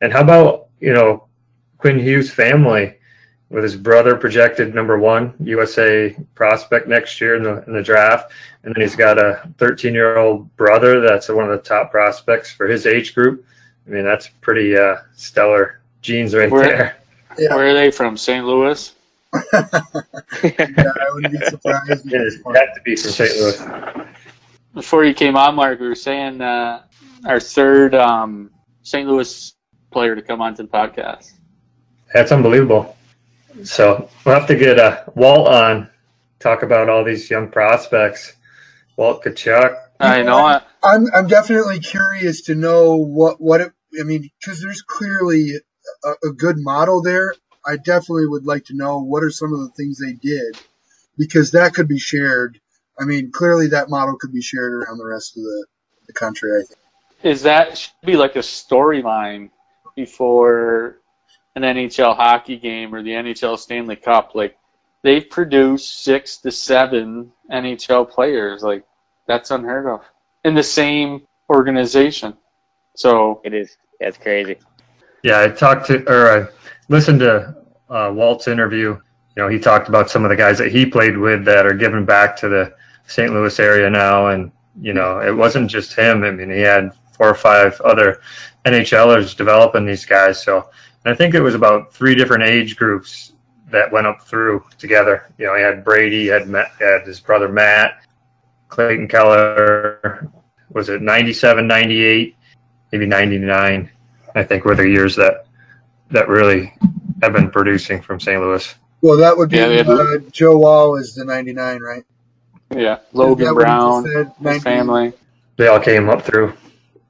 [0.00, 1.26] and how about you know
[1.78, 2.96] Quinn Hughes' family
[3.50, 8.32] with his brother projected number one USA prospect next year in the in the draft,
[8.62, 12.50] and then he's got a 13 year old brother that's one of the top prospects
[12.50, 13.44] for his age group.
[13.86, 16.96] I mean, that's pretty uh, stellar genes right Where- there.
[17.38, 17.54] Yeah.
[17.54, 18.16] Where are they from?
[18.16, 18.44] St.
[18.44, 18.92] Louis.
[20.42, 22.12] Yeah, I wouldn't be surprised.
[22.12, 23.36] It had to be from St.
[23.36, 24.06] Louis.
[24.74, 26.82] before you came on, Mark, we were saying uh,
[27.26, 28.50] our third um,
[28.82, 29.08] St.
[29.08, 29.54] Louis
[29.90, 31.32] player to come onto the podcast.
[32.14, 32.95] That's unbelievable.
[33.64, 35.88] So we'll have to get uh, Walt on,
[36.38, 38.32] talk about all these young prospects.
[38.96, 39.76] Walt Tkachuk.
[40.00, 40.62] I know it.
[40.82, 43.72] I'm I'm definitely curious to know what what it.
[43.98, 45.52] I mean, because there's clearly
[46.04, 47.34] a, a good model there.
[47.66, 50.56] I definitely would like to know what are some of the things they did,
[51.18, 52.60] because that could be shared.
[52.98, 55.66] I mean, clearly that model could be shared around the rest of the,
[56.06, 56.50] the country.
[56.52, 56.78] I think.
[57.22, 59.50] Is that should be like a storyline
[59.94, 60.98] before
[61.56, 64.34] an NHL hockey game or the NHL Stanley Cup?
[64.34, 64.56] Like
[65.02, 68.62] they've produced six to seven NHL players.
[68.62, 68.84] Like
[69.26, 70.02] that's unheard of
[70.44, 72.36] in the same organization.
[72.94, 73.76] So It is.
[74.00, 74.58] That's crazy.
[75.22, 76.48] Yeah, I talked to or I
[76.88, 77.56] listened to
[77.88, 78.98] uh, Walt's interview.
[79.36, 81.74] You know, he talked about some of the guys that he played with that are
[81.74, 82.74] giving back to the
[83.06, 83.32] St.
[83.32, 86.24] Louis area now, and you know, it wasn't just him.
[86.24, 88.20] I mean, he had four or five other
[88.64, 90.42] NHLers developing these guys.
[90.42, 93.32] So, and I think it was about three different age groups
[93.70, 95.30] that went up through together.
[95.38, 98.02] You know, he had Brady, he had, Matt, had his brother Matt,
[98.68, 100.30] Clayton Keller.
[100.72, 102.36] Was it 97, 98,
[102.92, 103.90] maybe 99?
[104.34, 105.46] I think were the years that
[106.10, 106.72] that really
[107.22, 108.40] have been producing from St.
[108.40, 108.74] Louis.
[109.00, 112.04] Well, that would be Yeah, uh, Joe Woll is the 99, right?
[112.74, 114.52] yeah, Logan that what he Brown, just said?
[114.54, 115.12] his family
[115.56, 116.52] They all came up through.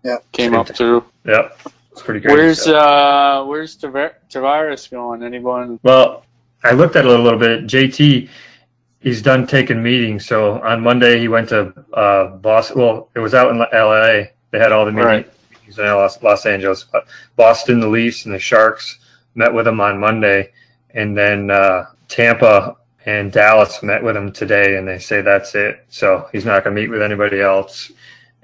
[0.05, 1.05] Yeah, came up through.
[1.25, 1.59] Yep,
[1.97, 2.37] it's pretty crazy.
[2.37, 5.23] Where's uh where's Tavares going?
[5.23, 5.81] Anyone?
[5.83, 6.25] Well,
[6.63, 7.65] I looked at it a little bit.
[7.65, 8.29] JT,
[9.01, 10.27] he's done taking meetings.
[10.27, 12.79] So on Monday he went to uh, Boston.
[12.81, 14.29] Well, it was out in LA.
[14.51, 15.27] They had all the meetings
[15.79, 15.79] Right.
[15.79, 18.99] in Los, Los Angeles, but Boston, the Leafs, and the Sharks
[19.35, 20.53] met with him on Monday,
[20.91, 25.85] and then uh, Tampa and Dallas met with him today, and they say that's it.
[25.89, 27.91] So he's not going to meet with anybody else.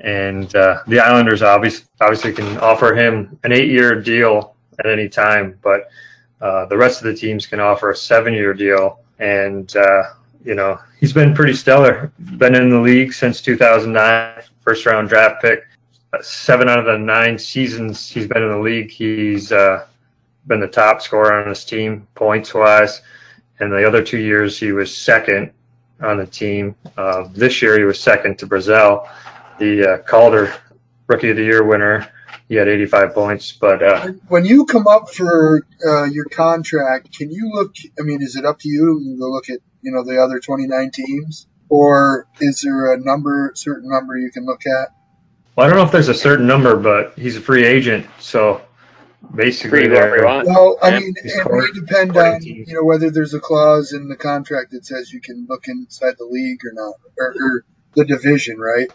[0.03, 5.59] And uh, the Islanders obviously obviously can offer him an eight-year deal at any time,
[5.63, 5.89] but
[6.41, 9.01] uh, the rest of the teams can offer a seven-year deal.
[9.21, 10.03] And uh,
[10.45, 12.13] you know he's been pretty stellar.
[12.37, 15.65] Been in the league since 2009, first-round draft pick.
[16.13, 19.87] Uh, Seven out of the nine seasons he's been in the league, he's uh,
[20.47, 23.03] been the top scorer on his team points-wise.
[23.61, 25.53] And the other two years he was second
[26.01, 26.75] on the team.
[26.97, 29.09] Uh, this year he was second to Barzal,
[29.63, 30.53] the uh, Calder
[31.07, 32.09] Rookie of the Year winner.
[32.49, 37.31] He had 85 points, but uh, When you come up for uh, your contract, can
[37.31, 37.75] you look?
[37.99, 39.01] I mean, is it up to you?
[39.01, 43.53] to go look at you know the other 29 teams, or is there a number,
[43.55, 44.89] certain number you can look at?
[45.57, 48.61] well, I don't know if there's a certain number, but he's a free agent, so
[49.35, 50.47] basically Free whoever you they're want.
[50.49, 52.69] Well, I mean, it court- may depend on teams.
[52.69, 56.17] you know whether there's a clause in the contract that says you can look inside
[56.19, 58.91] the league or not, or, or the division, right?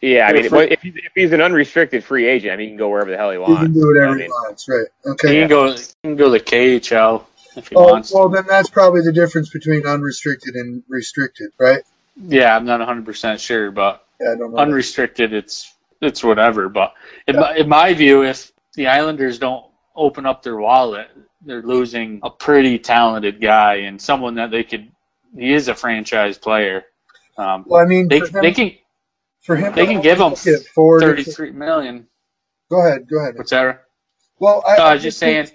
[0.00, 2.70] Yeah, I mean, for- if he's, if he's an unrestricted free agent, I mean, he
[2.72, 3.60] can go wherever the hell he wants.
[3.60, 3.68] He wants.
[3.68, 4.88] can do whatever I he mean, wants, right?
[5.24, 5.40] He Okay.
[5.40, 5.74] can go.
[5.76, 8.10] He can go to KHL if he Oh, wants.
[8.10, 11.82] well, then that's probably the difference between unrestricted and restricted, right?
[12.16, 14.58] yeah, I'm not 100 percent sure, but Yeah, I don't know.
[14.58, 16.68] unrestricted, it's it's whatever.
[16.68, 16.94] But
[17.28, 21.08] in, my, in my view, if the Islanders don't open up their wallet,
[21.42, 24.90] they're losing a pretty talented guy and someone that they could.
[25.36, 26.84] He is a franchise player.
[27.38, 28.72] Um, well, I mean, they for him, they can
[29.48, 32.06] for him they can give him 33 million.
[32.70, 33.34] Go ahead, go ahead.
[33.36, 33.82] What's that?
[34.38, 35.48] Well, I, No, I was just saying.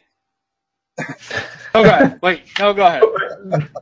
[1.76, 2.20] Oh, go ahead.
[2.22, 3.70] Wait, no, go ahead.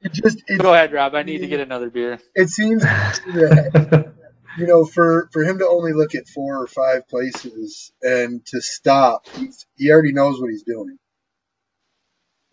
[0.00, 1.16] It just it, Go ahead, Rob.
[1.16, 2.20] I need to get another beer.
[2.36, 4.12] it seems that
[4.56, 8.60] you know for for him to only look at four or five places and to
[8.60, 9.26] stop,
[9.76, 10.98] he already knows what he's doing.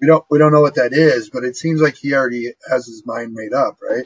[0.01, 2.87] We don't we don't know what that is, but it seems like he already has
[2.87, 4.05] his mind made up, right?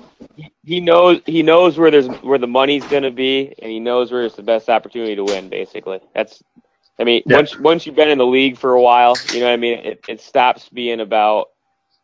[0.63, 4.11] he knows he knows where there's where the money's going to be, and he knows
[4.11, 5.49] where it's the best opportunity to win.
[5.49, 6.43] Basically, that's.
[6.99, 7.37] I mean, Yeah.
[7.37, 9.79] once once you've been in the league for a while, you know what I mean.
[9.79, 11.47] It, it stops being about,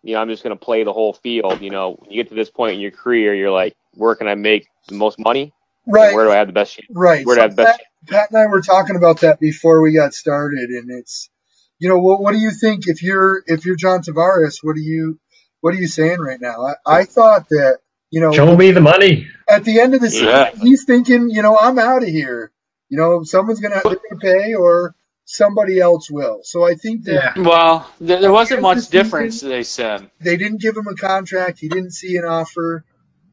[0.04, 1.62] you know, I'm just going to play the whole field.
[1.62, 4.28] You know, when you get to this point in your career, you're like, where can
[4.28, 5.54] I make the most money?
[5.88, 6.89] Right, Where do I have the best chance?
[6.89, 7.26] right.
[7.26, 7.78] Where do I have the best?
[7.78, 11.30] Pat, Pat and I were talking about that before we got started, and it's,
[11.79, 14.59] you know, what what do you think if you're if you're John Tavares?
[14.63, 15.19] What do you
[15.61, 16.65] what are you saying right now?
[16.65, 17.79] I, I thought that
[18.11, 19.27] you know Show me the money.
[19.49, 20.51] at the end of the season, Yeah.
[20.61, 22.51] he's thinking, you know, I'm out of here.
[22.89, 26.41] You know, someone's gonna, they're gonna pay, or somebody else will.
[26.43, 29.03] So I think that Well, there, there wasn't much the season.
[29.03, 29.41] difference.
[29.41, 30.11] They said.
[30.21, 31.59] they didn't give him a contract.
[31.59, 32.85] He didn't see an offer.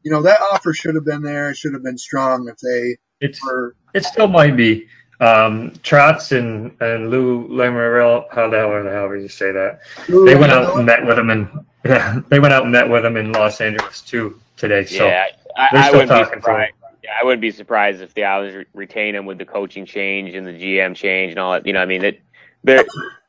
[0.03, 1.51] You know, that offer should have been there.
[1.51, 3.75] It should have been strong if they It's were.
[3.93, 4.87] it still might be.
[5.23, 9.53] Um, Trotz and, and Lou Lamoriello, how the hell or the hell would you say
[9.53, 9.79] that?
[10.09, 13.05] They went out and met with him and yeah, they went out and met with
[13.05, 14.83] him in Los Angeles too today.
[14.83, 16.73] So yeah, I, they're I wouldn't be talking to surprised.
[17.03, 20.35] Yeah, I wouldn't be surprised if the Islanders re- retain him with the coaching change
[20.35, 21.65] and the GM change and all that.
[21.65, 22.21] You know, I mean, it,
[22.65, 22.83] they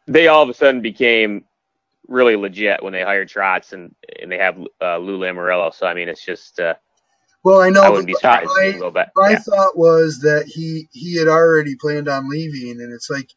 [0.06, 1.44] they all of a sudden became
[2.08, 5.72] really legit when they hired Trotz and and they have uh, Lou Lamoriello.
[5.72, 6.74] So I mean, it's just uh,
[7.44, 7.82] Well, I know.
[7.82, 9.14] I wouldn't be but surprised if my, they go back.
[9.16, 9.36] my Yeah.
[9.36, 13.30] thought was that he he had already planned on leaving, and it's like,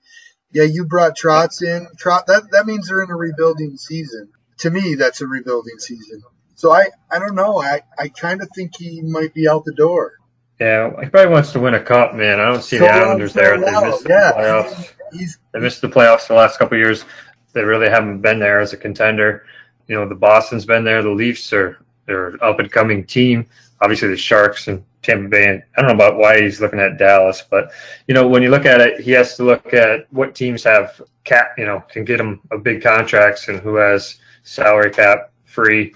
[0.53, 1.87] yeah, you brought Trotz in.
[1.97, 4.29] Trot that that means they're in a rebuilding season.
[4.59, 6.23] To me, that's a rebuilding season.
[6.55, 7.61] So I I don't know.
[7.61, 10.13] I I kind of think he might be out the door.
[10.59, 12.39] yeah, he probably wants to win a cup, man.
[12.39, 13.59] I don't see So the Islanders there.
[13.59, 14.93] They missed the yeah, playoffs.
[15.11, 17.05] He's They missed the playoffs the last couple years.
[17.53, 19.45] They really haven't been there as a contender.
[19.87, 21.03] You know, the Boston's been there.
[21.03, 23.47] The Leafs are they're an up and coming team.
[23.81, 25.47] Obviously, the Sharks and Tampa Bay.
[25.47, 27.71] And I don't know about why he's looking at Dallas, but
[28.07, 31.01] you know, when you look at it, he has to look at what teams have
[31.23, 31.51] cap.
[31.57, 35.93] You know, can get him a big contracts and who has salary cap free.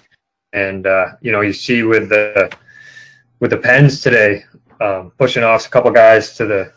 [0.54, 2.52] And uh, you know, you see with the
[3.40, 4.46] with the Pens today,
[4.80, 6.74] um, pushing off a couple guys to the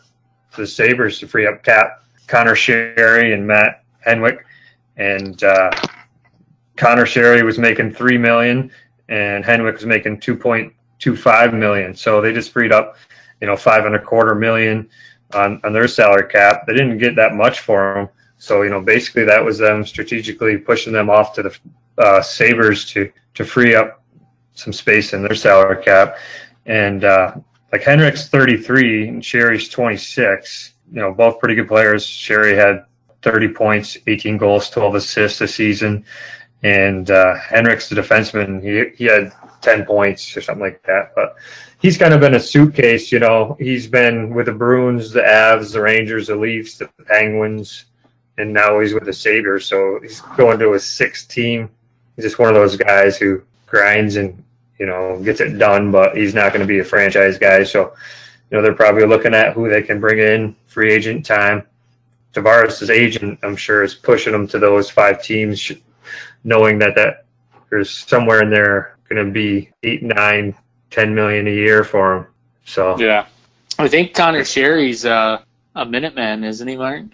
[0.53, 2.03] to the Sabres to free up cap.
[2.27, 4.39] Conor Sheary and Matt Hunwick,
[4.97, 5.71] and uh,
[6.75, 8.71] Conor Sheary was making three million,
[9.09, 11.95] and Hunwick was making two point two five million.
[11.95, 12.97] So they just freed up,
[13.41, 14.89] you know, five and a quarter million
[15.33, 16.65] on on their salary cap.
[16.67, 18.09] They didn't get that much for them.
[18.37, 21.57] So you know, basically that was them strategically pushing them off to the
[21.97, 24.01] uh, Sabres to to free up
[24.53, 26.17] some space in their salary cap,
[26.65, 27.35] and uh,
[27.71, 30.73] like Hunwick's 33 and Sheary's 26.
[30.91, 32.05] You know, both pretty good players.
[32.05, 32.85] Sherry had
[33.21, 36.05] 30 points, 18 goals, 12 assists this season,
[36.63, 38.61] and uh, Hunwick's the defenseman.
[38.61, 41.13] He he had 10 points or something like that.
[41.15, 41.35] But
[41.79, 43.11] he's kind of been a suitcase.
[43.11, 47.85] You know, he's been with the Bruins, the Avs, the Rangers, the Leafs, the Penguins,
[48.37, 49.65] and now he's with the Sabres.
[49.65, 51.69] So he's going to his sixth team.
[52.15, 54.41] He's just one of those guys who grinds and
[54.79, 57.63] you know, gets it done, but he's not going to be a franchise guy.
[57.63, 57.93] So,
[58.49, 61.63] you know, they're probably looking at who they can bring in free agent time.
[62.33, 65.71] Tavares' agent, I'm sure, is pushing him to those five teams,
[66.43, 67.25] knowing that that
[67.69, 70.55] there's somewhere in there going to be eight, nine,
[70.91, 72.27] ten million a year for him.
[72.65, 73.25] So, Yeah,
[73.79, 75.41] I think Conor Sheary's uh,
[75.75, 77.13] a Minuteman, isn't he, Martin?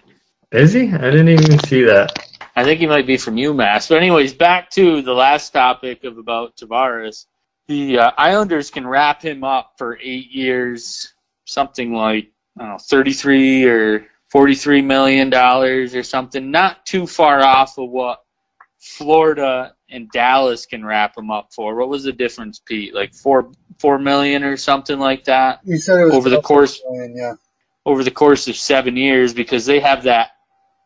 [0.50, 0.92] is he?
[0.92, 2.28] I didn't even see that.
[2.54, 3.88] I think he might be from UMass.
[3.88, 7.24] But anyways, back to the last topic of about Tavares.
[7.68, 11.14] The uh, Islanders can wrap him up for eight years,
[11.46, 16.50] something like I don't know, thirty-three or forty-three million dollars or something.
[16.50, 18.20] Not too far off of what
[18.82, 21.76] Florida and Dallas can wrap him up for.
[21.76, 22.92] What was the difference, Pete?
[22.92, 26.82] Like four four million or something like that You said it was over the course
[26.90, 27.34] million, yeah.
[27.86, 30.32] over the course of seven years because they have that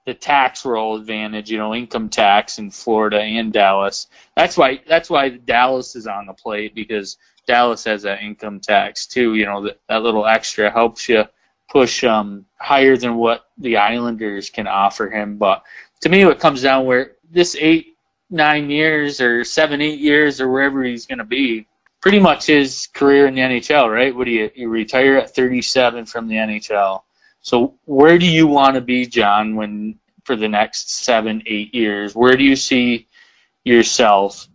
[0.04, 4.08] the tax roll advantage, you know, income tax in Florida and Dallas.
[4.36, 9.06] That's why that's why Dallas is on the plate because Dallas has that income tax
[9.06, 9.34] too.
[9.34, 11.24] You know, that, that little extra helps you
[11.70, 15.38] push um higher than what the Islanders can offer him.
[15.38, 15.64] But
[16.02, 17.96] to me, it comes down where this eight
[18.30, 21.66] nine years or seven eight years or wherever he's going to be
[22.00, 24.14] pretty much his career in the NHL, right?
[24.14, 27.02] What do you, you retire at 37 from the NHL?
[27.40, 32.14] So where do you want to be, John, when for the next seven, eight years?
[32.14, 33.06] Where do you see
[33.64, 34.48] yourself?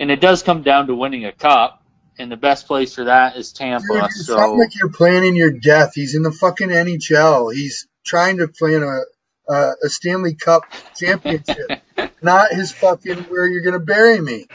[0.00, 1.82] And it does come down to winning a cup,
[2.18, 3.86] and the best place for that is Tampa.
[3.86, 5.92] Dude, so sounds like you're planning your death.
[5.94, 7.54] He's in the fucking NHL.
[7.54, 9.00] He's trying to plan a
[9.48, 10.64] a, a Stanley Cup
[10.96, 11.70] championship,
[12.22, 14.46] not his fucking where you're gonna bury me.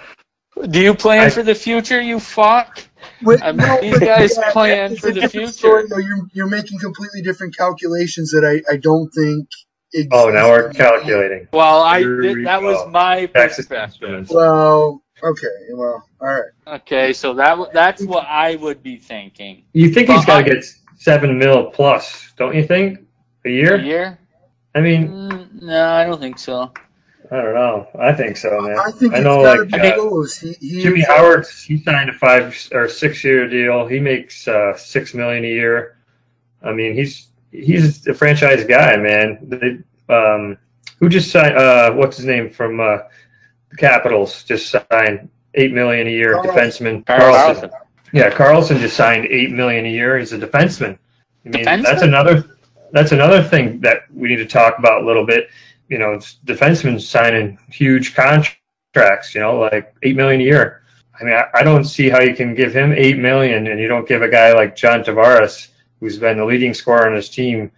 [0.69, 2.83] do you plan I- for the future, you fuck?
[3.21, 5.51] Wait, I mean, these guys plan for the future.
[5.51, 5.97] story, though.
[5.97, 9.47] You're you're making completely different calculations that I, I don't think.
[9.95, 10.09] Exist.
[10.11, 11.47] Oh, now we're calculating.
[11.53, 14.27] Well, I There that was my Taxes perspective.
[14.31, 15.47] Well, okay.
[15.73, 16.49] Well, all right.
[16.81, 19.65] Okay, so that that's what I would be thinking.
[19.73, 20.65] You think he's Well, got to get
[20.97, 22.99] seven mil plus, don't you think?
[23.45, 23.75] A year?
[23.75, 23.85] A year?
[23.85, 24.19] year?
[24.73, 26.71] I mean, Mm, no, I don't think so.
[27.33, 27.87] I don't know.
[27.99, 28.77] I think so, man.
[28.77, 30.37] I think I know, gotta like, be uh, close.
[30.37, 33.87] He, he Jimmy Howard, he signed a five or six year deal.
[33.87, 35.97] He makes uh, six million a year.
[36.61, 39.39] I mean, he's he's a franchise guy, man.
[39.41, 40.59] They, um,
[40.99, 41.57] who just signed?
[41.57, 42.99] Uh, what's his name from uh,
[43.71, 44.43] the Capitals?
[44.43, 46.33] Just signed eight million a year.
[46.33, 46.85] Carlson.
[46.85, 47.71] Defenseman Carlson.
[48.11, 50.19] Yeah, Carlson just signed eight million a year.
[50.19, 50.99] He's a defenseman.
[51.45, 51.83] I mean, Defenseman?
[51.83, 52.57] that's another
[52.91, 55.49] that's another thing that we need to talk about a little bit.
[55.89, 59.35] You know, it's defensemen signing huge contracts.
[59.35, 60.83] You know, like eight million a year.
[61.19, 63.87] I mean, I, I don't see how you can give him eight million and you
[63.87, 65.69] don't give a guy like John Tavares,
[65.99, 67.71] who's been the leading scorer on his team,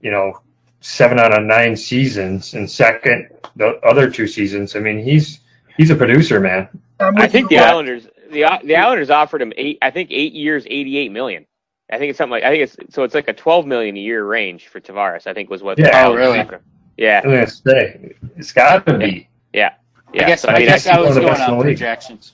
[0.00, 0.40] you know,
[0.80, 4.76] seven out of nine seasons, and second the other two seasons.
[4.76, 5.40] I mean, he's
[5.76, 6.68] he's a producer, man.
[7.00, 7.58] I'm I with think you.
[7.58, 9.78] the Islanders the the Islanders offered him eight.
[9.82, 11.46] I think eight years, eighty-eight million.
[11.90, 14.00] I think it's something like I think it's so it's like a twelve million a
[14.00, 15.26] year range for Tavares.
[15.26, 15.78] I think was what.
[15.78, 15.90] Yeah.
[15.92, 16.60] Oh, Islanders really?
[17.06, 17.06] Offered him.
[17.06, 19.28] Yeah, I'm gonna say it's got to be.
[19.52, 19.74] yeah.
[20.14, 21.64] I guess So, I, mean, guess I I was the going best in on the
[21.64, 21.76] league.
[21.78, 22.32] projections.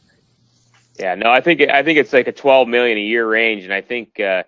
[0.99, 3.73] Yeah, no, I think I think it's like a 12 million a year range, and
[3.73, 4.45] I think uh,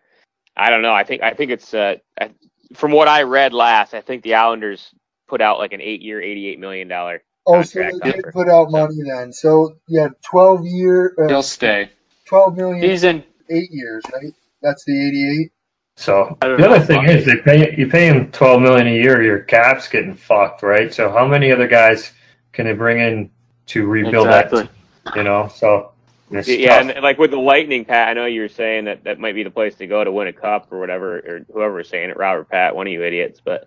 [0.56, 0.92] I don't know.
[0.94, 2.30] I think I think it's uh, I,
[2.74, 3.94] from what I read last.
[3.94, 4.94] I think the Islanders
[5.28, 7.22] put out like an eight year, 88 million dollar.
[7.46, 9.32] Oh, so contract they did put out money then.
[9.32, 11.90] So yeah, twelve year, uh, He'll stay.
[12.26, 13.24] twelve million, He's in.
[13.50, 14.32] eight years, right?
[14.62, 15.52] That's the eighty-eight.
[15.96, 19.40] So the other thing is they pay you pay him twelve million a year, your
[19.40, 20.92] cap's getting fucked, right?
[20.92, 22.12] So how many other guys
[22.52, 23.30] can they bring in
[23.66, 24.68] to rebuild Exactly.
[25.04, 25.16] that?
[25.16, 25.92] You know, so
[26.30, 26.94] it's Yeah, tough.
[26.96, 28.08] and like with the Lightning, Pat.
[28.08, 30.26] I know you were saying that that might be the place to go to win
[30.26, 33.40] a cup or whatever, or whoever was saying it, Robert Pat, one of you idiots.
[33.42, 33.66] But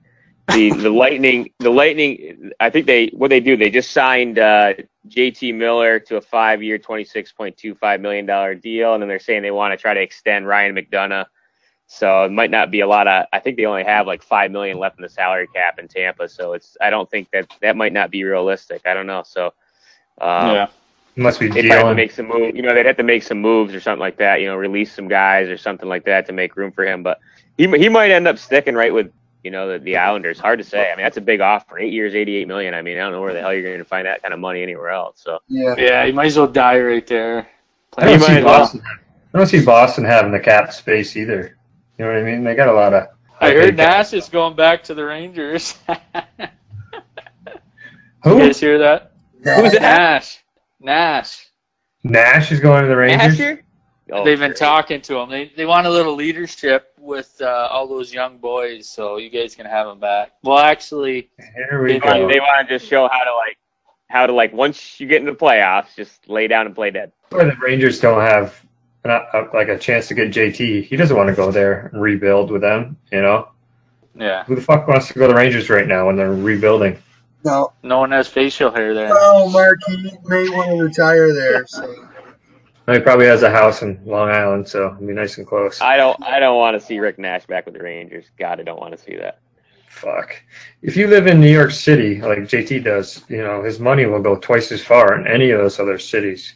[0.49, 4.73] the the Lightning, the Lightning, I think they what they do, they just signed uh,
[5.07, 9.01] JT Miller to a five year, twenty six point two five million dollar deal, and
[9.01, 11.25] then they're saying they want to try to extend Ryan McDonagh.
[11.91, 13.25] So it might not be a lot of.
[13.33, 16.29] I think they only have like five million left in the salary cap in Tampa.
[16.29, 16.77] So it's.
[16.79, 18.83] I don't think that that might not be realistic.
[18.85, 19.23] I don't know.
[19.25, 19.53] So.
[20.21, 20.67] Um, yeah.
[21.15, 22.55] must be they'd have to make some move.
[22.55, 24.39] You know, they'd have to make some moves or something like that.
[24.39, 27.01] You know, release some guys or something like that to make room for him.
[27.01, 27.19] But
[27.57, 29.11] he he might end up sticking right with
[29.43, 30.39] you know the, the Islanders.
[30.39, 30.91] Hard to say.
[30.91, 31.79] I mean, that's a big offer.
[31.79, 32.75] Eight years, eighty-eight million.
[32.75, 34.39] I mean, I don't know where the hell you're going to find that kind of
[34.39, 35.21] money anywhere else.
[35.23, 35.73] So Yeah.
[35.77, 37.49] Yeah, you might as well die right there.
[37.97, 38.59] I don't see might as well.
[38.59, 38.81] Boston.
[39.33, 41.57] I don't see Boston having the cap space either.
[41.99, 42.43] You know what I mean?
[42.45, 43.07] They got a lot of.
[43.41, 43.97] I heard cap.
[43.97, 45.77] Nash is going back to the Rangers.
[48.23, 48.37] Who?
[48.37, 49.11] You guys hear that?
[49.43, 49.81] Who's that?
[49.81, 50.39] Nash.
[50.79, 51.45] Nash.
[52.03, 53.33] Nash is going to the Rangers.
[53.39, 53.63] Asher?
[54.11, 54.57] Oh, They've been sure.
[54.57, 55.29] talking to him.
[55.29, 59.53] They they want a little leadership with uh, all those young boys, so you guys
[59.55, 60.31] can have him back.
[60.41, 62.27] Well, actually, Here we They want, go.
[62.29, 63.57] they want to just show how to like
[64.07, 67.11] how to like once you get into the playoffs, just lay down and play dead.
[67.31, 68.59] Or the Rangers don't have
[69.03, 70.83] an, uh, like a chance to get JT.
[70.83, 72.97] He doesn't want to go there and rebuild with them.
[73.11, 73.49] You know,
[74.15, 76.97] yeah, who the fuck wants to go to the Rangers right now when they're rebuilding?
[77.45, 79.09] No, no one has facial hair there.
[79.09, 81.65] well, Mark, he may want to retire there.
[81.67, 81.95] So
[82.91, 85.79] He probably has a house in Long Island, so it'll be nice and close.
[85.79, 88.25] I don't I don't want to see Rick Nash back with the Rangers.
[88.37, 89.39] God, I don't want to see that.
[89.87, 90.35] fuck.
[90.81, 94.21] If you live in New York City, like JT does, you know, his money will
[94.21, 96.55] go twice as far in any of those other cities.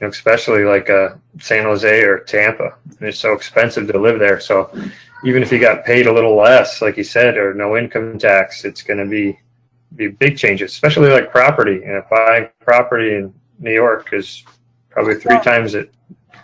[0.00, 2.74] Know, especially like uh, San Jose or Tampa.
[2.98, 4.40] And It's so expensive to live there.
[4.40, 4.70] So
[5.24, 8.64] even if you got paid a little less, like you said, or no income tax,
[8.64, 9.38] it's going to be
[9.94, 11.76] be big changes, especially like property.
[11.76, 14.44] You know, buying property in New York is
[14.90, 15.92] probably three times it.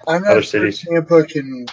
[0.09, 0.81] I'm Other not sure cities.
[0.81, 1.67] Tampa can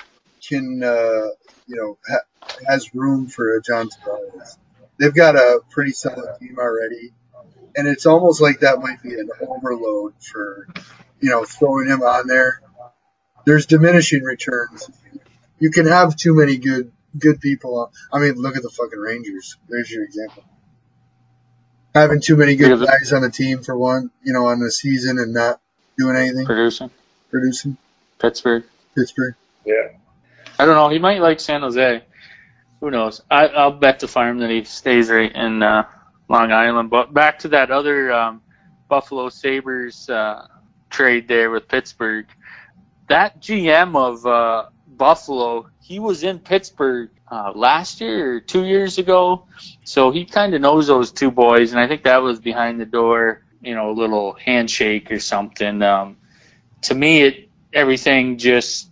[0.48, 1.28] can uh,
[1.68, 4.58] you know ha- has room for a John Tavares.
[5.00, 7.14] They've got a pretty solid team already,
[7.78, 10.68] and it's almost like that might be an overload for
[11.22, 12.62] you know throwing him on there.
[13.46, 14.90] There's diminishing returns.
[15.60, 17.92] You can have too many good good people.
[18.14, 19.58] I mean, look at the fucking Rangers.
[19.68, 20.44] There's your example.
[21.96, 24.72] Having too many good the- guys on the team for one, you know, on the
[24.72, 25.60] season and not
[25.98, 26.92] doing anything, Producing
[27.30, 27.78] producing.
[28.20, 28.64] Pittsburgh.
[28.96, 29.36] Pittsburgh.
[29.66, 29.90] Yeah.
[30.60, 30.90] I don't know.
[30.90, 32.04] He might like San Jose.
[32.82, 33.22] Who knows?
[33.30, 35.84] I, I'll bet the farm that he stays right in uh,
[36.30, 36.90] Long Island.
[36.90, 38.42] But back to that other um,
[38.88, 40.48] Buffalo Sabres uh,
[40.90, 42.26] trade there with Pittsburgh.
[43.08, 48.98] That GM of uh, Buffalo, he was in Pittsburgh uh, last year or two years
[48.98, 49.46] ago.
[49.84, 51.72] So he kind of knows those two boys.
[51.72, 55.82] And I think that was behind the door, you know, a little handshake or something.
[55.82, 56.18] Um,
[56.84, 58.90] to me, it everything just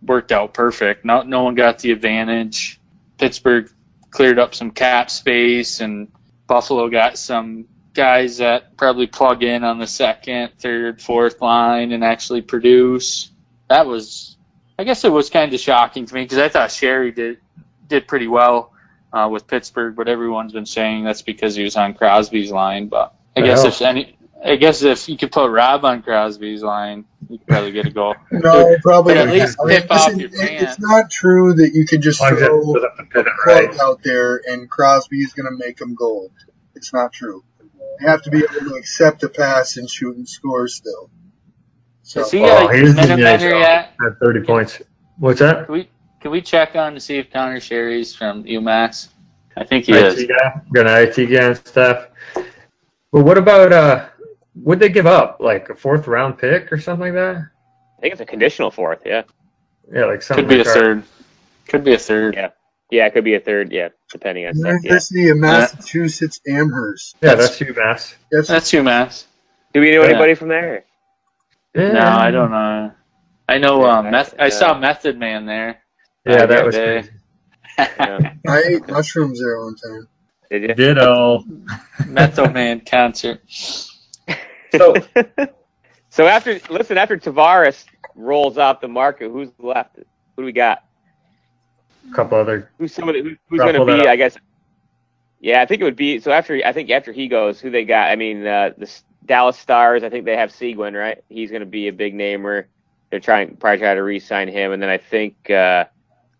[0.00, 1.04] worked out perfect.
[1.04, 2.80] No, no one got the advantage.
[3.18, 3.70] Pittsburgh
[4.10, 6.08] cleared up some cap space, and
[6.46, 12.02] Buffalo got some guys that probably plug in on the second, third, fourth line and
[12.04, 13.30] actually produce.
[13.68, 14.36] That was,
[14.78, 17.38] I guess, it was kind of shocking to me because I thought Sheary did
[17.88, 18.72] did pretty well
[19.12, 22.88] uh, with Pittsburgh, but everyone's been saying that's because he was on Crosby's line.
[22.88, 26.62] But I The guess if any, I guess if you could put Rob on Crosby's
[26.62, 28.14] line, you could probably get a goal.
[28.32, 29.34] No, probably But at not.
[29.34, 30.62] least I mean, tip off listen, your it- pants.
[30.72, 33.78] It's not true that you can just Plugs throw to the- to a the right.
[33.80, 36.30] out there and Crosby's going to make them gold.
[36.74, 37.44] It's not true.
[38.00, 41.10] You have to be able to accept a pass and shoot and score still.
[42.02, 43.60] So Is he Oh, a he is in the minimentary NHL.
[43.60, 43.92] yet?
[44.04, 44.82] At 30 points.
[45.18, 45.66] What's that?
[45.66, 45.88] Can we
[46.20, 49.08] can we check on to see if Conor Sheary's from UMass?
[49.56, 50.24] I think he IT is.
[50.24, 50.60] guy?
[50.72, 52.08] Got an IT guy and stuff.
[53.12, 54.08] But what about, uh,
[54.54, 55.38] what'd they give up?
[55.40, 57.36] Like a fourth round pick or something like that?
[57.98, 59.02] I think it's a conditional fourth.
[59.04, 59.22] Yeah.
[59.92, 61.02] Yeah, like something Could be a like third.
[61.68, 62.34] Could be a third.
[62.34, 62.48] Yeah.
[62.90, 63.72] Yeah, it could be a third.
[63.72, 64.66] Yeah, depending on stuff.
[64.66, 64.78] Yeah.
[64.82, 67.16] University of Massachusetts Amherst.
[67.22, 68.14] Yeah, that's UMass.
[68.30, 69.24] That's, That's UMass.
[69.74, 70.10] Do we know Yeah.
[70.10, 70.84] anybody from there?
[71.74, 71.92] Yeah.
[71.92, 72.92] No, I don't know.
[73.48, 73.82] I know.
[73.84, 74.48] Yeah, Um, Meth- I yeah.
[74.50, 75.82] saw Method Man there.
[76.26, 77.00] Yeah, back that was day.
[77.02, 77.10] crazy.
[77.98, 78.32] Yeah.
[78.46, 80.08] I ate mushrooms there one time.
[80.50, 80.74] Did you?
[80.74, 81.44] Ditto.
[82.06, 83.40] Method Man concert.
[84.72, 84.94] So,
[86.10, 87.84] so after listen, after Tavares
[88.14, 89.96] rolls off the market, who's left?
[89.96, 90.84] Who do we got?
[92.10, 92.70] A couple other.
[92.78, 93.22] Who's somebody?
[93.22, 94.06] Who, who's going to be?
[94.06, 94.36] I guess.
[95.40, 96.20] Yeah, I think it would be.
[96.20, 98.10] So after I think after he goes, who they got?
[98.10, 98.90] I mean, uh, the
[99.26, 100.02] Dallas Stars.
[100.02, 101.22] I think they have Seguin, right?
[101.28, 102.68] He's going to be a big namer.
[103.10, 105.84] They're trying probably try to re-sign him, and then I think uh,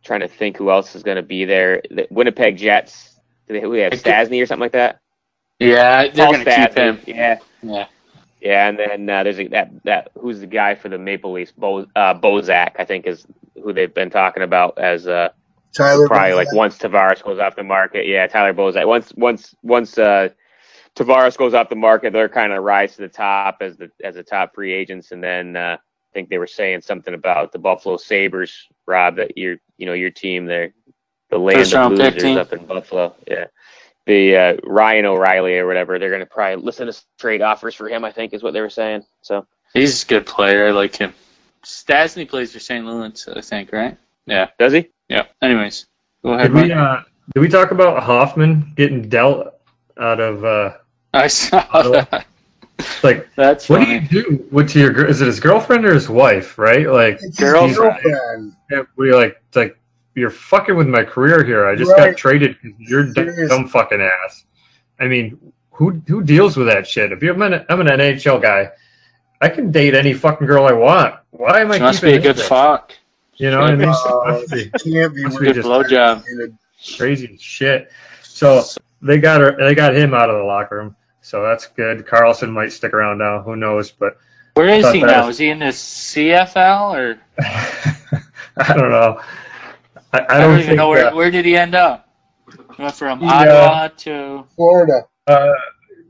[0.02, 1.82] trying to think who else is going to be there.
[1.90, 3.20] The Winnipeg Jets.
[3.48, 5.00] Do they, who they have Stastny or something like that?
[5.58, 7.00] Yeah, they're gonna keep him.
[7.06, 7.38] Yeah.
[7.62, 7.86] Yeah.
[8.40, 11.52] Yeah, and then uh, there's a, that that who's the guy for the Maple Leafs?
[11.52, 13.24] Bo, uh, Bozak, I think, is
[13.62, 15.28] who they've been talking about as uh,
[15.72, 16.06] Tyler.
[16.06, 18.06] probably like once Tavares goes off the market.
[18.06, 18.86] Yeah, Tyler Bozak.
[18.86, 20.28] Once once once uh,
[20.96, 24.14] Tavares goes off the market, they're kind of rise to the top as the as
[24.14, 25.12] the top free agents.
[25.12, 29.36] And then uh, I think they were saying something about the Buffalo Sabres, Rob, that
[29.38, 30.72] your you know your team there,
[31.30, 32.38] the land First of losers team.
[32.38, 33.14] up in Buffalo.
[33.26, 33.46] Yeah.
[34.04, 37.88] The uh, Ryan O'Reilly or whatever, they're going to probably listen to trade offers for
[37.88, 38.04] him.
[38.04, 39.04] I think is what they were saying.
[39.22, 40.66] So He's a good player.
[40.66, 41.14] I like him.
[41.64, 42.84] Stastny plays for St.
[42.84, 43.96] Louis, I think, right?
[44.26, 44.48] Yeah.
[44.58, 44.90] does he?
[45.12, 45.26] Yeah.
[45.42, 45.86] Anyways,
[46.24, 46.52] go ahead.
[46.52, 47.02] Did we, uh,
[47.34, 49.54] did we talk about Hoffman getting dealt
[50.00, 50.72] out of, uh,
[51.12, 52.04] I saw Ottawa.
[52.10, 52.26] that.
[53.02, 54.46] like, That's what do you do?
[54.50, 56.88] What's your, is it his girlfriend or his wife, right?
[56.88, 58.54] Like, Girls- girlfriend.
[58.96, 59.78] We like it's like
[60.14, 61.66] you're fucking with my career here.
[61.66, 62.10] I just Right.
[62.12, 63.48] got traded because you're d- Seriously.
[63.48, 64.44] dumb fucking ass.
[64.98, 65.38] I mean,
[65.72, 67.12] who who deals with that shit?
[67.12, 68.70] If you're I'm an, I'm an NHL guy,
[69.42, 71.16] I can date any fucking girl I want.
[71.32, 72.92] Why am I She must be keeping a good fuck.
[73.42, 73.88] You know what I mean?
[73.88, 76.22] Uh, Must be can't be Must be just- blowjob.
[76.28, 76.52] it.
[76.96, 77.90] crazy shit.
[78.22, 78.62] So
[79.02, 79.56] they got her.
[79.58, 80.96] They got him out of the locker room.
[81.22, 82.06] So that's good.
[82.06, 83.42] Carlson might stick around now.
[83.42, 83.90] Who knows?
[83.90, 84.16] But
[84.54, 85.26] Where is he now?
[85.26, 87.18] was- Is he in the CFL or
[88.56, 89.20] I don't know.
[90.12, 92.08] I, I I don't, don't, even know where uh, where did he end up?
[92.78, 95.52] Went from He, uh, Ottawa to Florida, uh,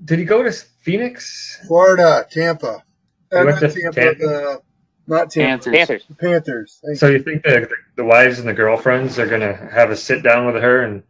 [0.05, 1.61] did he go to Phoenix?
[1.67, 2.83] Florida, Tampa.
[3.31, 4.19] He Uh, went to Tampa, Tampa.
[4.19, 4.63] the,
[5.07, 5.71] not Tampa.
[5.71, 5.75] Panthers.
[5.75, 6.05] Panthers.
[6.09, 6.81] The Panthers.
[6.85, 10.23] Thank So you think the the wives and the girlfriends are gonna have a sit
[10.23, 11.03] down with her and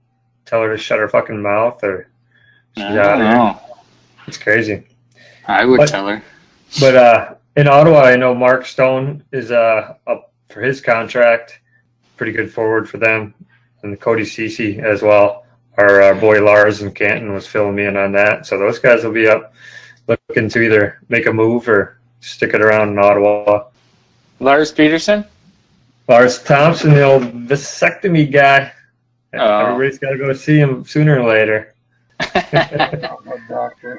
[0.45, 2.09] tell her to shut her fucking mouth or
[2.77, 3.61] she's I don't know.
[4.27, 4.85] It's crazy.
[5.47, 6.23] I would But- tell her.
[6.81, 11.61] But uh, in Ottawa, I know Mark Stone is uh, up for his contract.
[12.17, 13.35] Pretty good forward for them,
[13.83, 15.45] and Cody Cece as well.
[15.77, 18.47] Our, our boy Lars in Canton was filling me in on that.
[18.47, 19.53] So those guys will be up
[20.07, 23.65] looking to either make a move or stick it around in Ottawa.
[24.43, 25.25] Lars Peterson?
[26.09, 28.73] Lars Thompson, the old vasectomy guy.
[29.33, 29.67] Oh.
[29.67, 31.75] Everybody's got to go see him sooner or later.
[32.19, 33.99] I'm.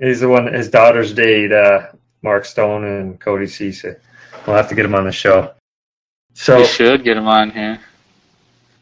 [0.00, 0.52] He's the one.
[0.52, 1.88] His daughters date uh,
[2.22, 3.96] Mark Stone and Cody Cece.
[4.46, 5.52] We'll have to get him on the show.
[6.34, 7.78] So we should get him on here.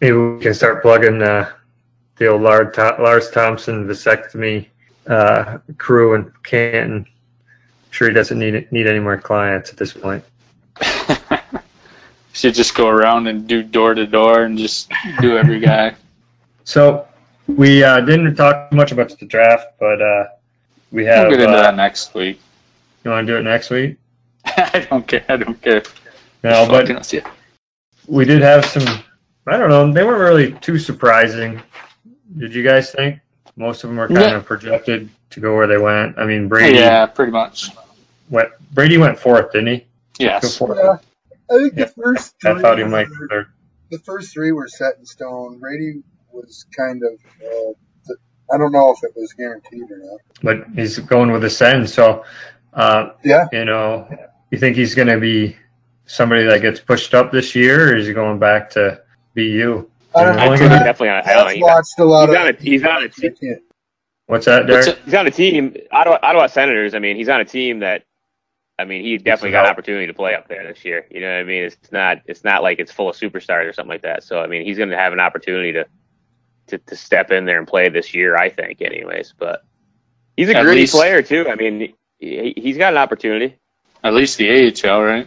[0.00, 1.50] maybe we can start plugging uh,
[2.16, 4.68] the old Lars, Lars Thompson vasectomy
[5.08, 7.04] uh, crew in Canton.
[7.90, 10.24] sure he doesn't need need any more clients at this point.
[12.32, 15.94] should just go around and do door to door and just do every guy.
[16.64, 17.06] So
[17.46, 20.24] we uh, didn't talk much about the draft, but uh,
[20.92, 21.28] we have.
[21.28, 22.40] We'll get into uh, that next week.
[23.04, 23.96] You want to do it next week?
[24.44, 25.24] I don't care.
[25.28, 25.82] I don't care.
[26.42, 27.30] No, but us, yeah.
[28.06, 29.02] we did have some.
[29.46, 29.92] I don't know.
[29.92, 31.60] They weren't really too surprising.
[32.38, 33.18] Did you guys think?
[33.56, 34.36] Most of them were kind Yeah.
[34.36, 36.18] of projected to go where they went.
[36.18, 37.68] I mean, Brady Yeah, pretty much.
[38.28, 38.50] went.
[38.72, 39.86] Brady went fourth, didn't he?
[40.20, 40.60] Go Yes.
[40.60, 40.96] Yeah,
[41.50, 41.84] I think Yeah.
[41.86, 43.08] the first I three thought he might.
[43.08, 43.46] were- third.
[43.90, 45.58] the first three were set in stone.
[45.58, 46.02] Brady
[46.32, 47.14] was kind of,
[47.44, 47.72] uh,
[48.06, 48.18] th-
[48.52, 50.20] I don't know if it was guaranteed or not.
[50.42, 51.92] but he's going with the Sens.
[51.92, 52.24] So,
[52.74, 53.46] uh, Yeah.
[53.52, 54.08] you know,
[54.50, 55.56] you think he's going to be
[56.06, 59.00] somebody that gets pushed up this year, or is he going back to
[59.34, 59.88] BU?
[60.14, 60.50] I don't I know.
[60.56, 61.22] think He's he's definitely on.
[61.24, 61.46] I don't know.
[61.46, 62.42] I've He's, watched a lot he's of.
[62.42, 63.62] on a he's on a I te- can't.
[64.26, 64.86] What's that, Derek?
[64.88, 65.76] it- he's on a team.
[65.92, 66.94] Ottawa, Ottawa Senators.
[66.94, 68.04] I mean, he's on a team that.
[68.80, 71.06] I mean, he definitely got an opportunity to play up there this year.
[71.10, 71.64] You know what I mean?
[71.64, 72.18] It's not.
[72.26, 74.24] It's not like it's full of superstars or something like that.
[74.24, 75.86] So I mean, he's going to have an opportunity to,
[76.68, 78.36] to to step in there and play this year.
[78.36, 79.34] I think, anyways.
[79.38, 79.62] But
[80.36, 81.46] he's a At gritty least- player too.
[81.48, 83.56] I mean, he, he's got an opportunity.
[84.02, 85.26] At least the AHL, right?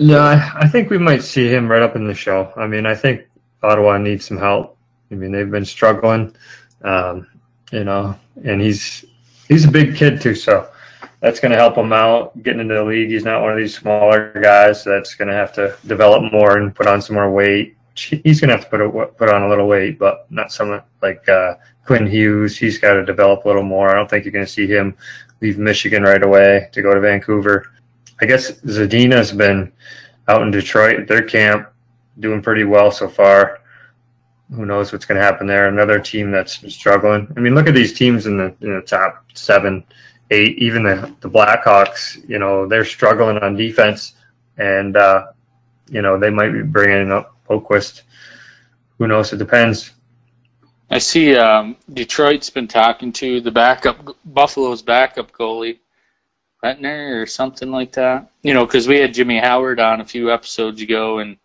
[0.00, 2.52] No, I, I think we might see him right up in the show.
[2.56, 3.26] I mean, I think
[3.62, 4.76] Ottawa needs some help.
[5.10, 6.36] I mean, they've been struggling,
[6.82, 7.26] um,
[7.72, 8.14] you know,
[8.44, 9.06] and he's
[9.48, 10.68] he's a big kid too, so
[11.26, 13.10] that's going to help him out getting into the league.
[13.10, 16.72] He's not one of these smaller guys that's going to have to develop more and
[16.72, 17.76] put on some more weight.
[17.96, 20.82] He's going to have to put a, put on a little weight, but not someone
[21.02, 21.54] like uh,
[21.84, 22.56] Quinn Hughes.
[22.56, 23.90] He's got to develop a little more.
[23.90, 24.96] I don't think you're going to see him
[25.40, 27.72] leave Michigan right away to go to Vancouver.
[28.20, 29.72] I guess Zadina's been
[30.28, 31.68] out in Detroit their camp,
[32.20, 33.62] doing pretty well so far.
[34.54, 35.66] Who knows what's going to happen there?
[35.66, 37.26] Another team that's struggling.
[37.36, 39.82] I mean, look at these teams in the in the top seven,
[40.30, 40.58] eight.
[40.58, 44.14] Even the the Blackhawks, you know, they're struggling on defense,
[44.58, 45.28] and uh,
[45.88, 48.02] you know they might be bringing up Oquist.
[48.98, 49.32] Who knows?
[49.32, 49.92] It depends.
[50.90, 55.80] I see um, Detroit's been talking to the backup, Buffalo's backup goalie,
[56.62, 58.30] Letner or something like that.
[58.42, 61.36] You know, because we had Jimmy Howard on a few episodes ago, and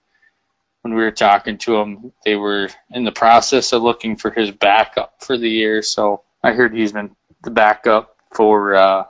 [0.81, 4.51] when we were talking to him, they were in the process of looking for his
[4.51, 5.81] backup for the year.
[5.81, 9.05] So I heard he's been the backup for uh,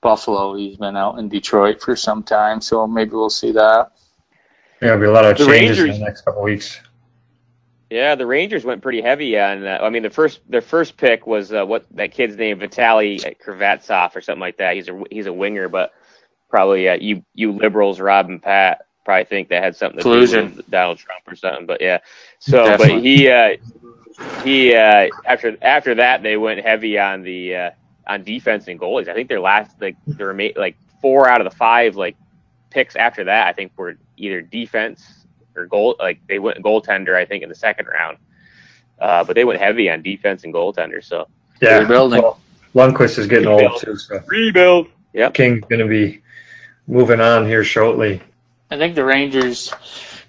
[0.00, 0.54] Buffalo.
[0.54, 3.92] He's been out in Detroit for some time, so maybe we'll see that.
[4.80, 6.80] Yeah, There'll be a lot of The changes in the next couple weeks.
[7.90, 9.66] Yeah, the Rangers went pretty heavy on.
[9.66, 13.20] Uh, I mean, the first their first pick was uh, what that kid's name, Vitaly
[13.44, 14.76] Kravatsov or something like that.
[14.76, 15.92] He's a he's a winger, but
[16.48, 20.50] probably uh, you you liberals, Rob and Pat, probably think that had something to Collusion.
[20.50, 21.66] do with Donald Trump or something.
[21.66, 21.98] But yeah,
[22.38, 22.94] so Definitely.
[22.94, 27.70] but he uh, he uh, after after that they went heavy on the uh,
[28.10, 29.08] on defense and goalies.
[29.08, 32.16] I think their last like their rema- like four out of the five like
[32.70, 35.24] picks after that I think were either defense
[35.56, 38.18] or goal like they went goaltender I think in the second round.
[38.98, 41.02] Uh, but they went heavy on defense and goaltender.
[41.02, 41.26] So
[41.62, 42.20] Yeah, Rebuilding.
[42.22, 42.38] well,
[42.74, 43.80] Lundqvist is getting old Rebuild.
[43.80, 44.88] too, so rebuild.
[45.14, 45.34] Yep.
[45.34, 46.20] King's going to be
[46.86, 48.20] moving on here shortly.
[48.70, 49.72] I think the Rangers,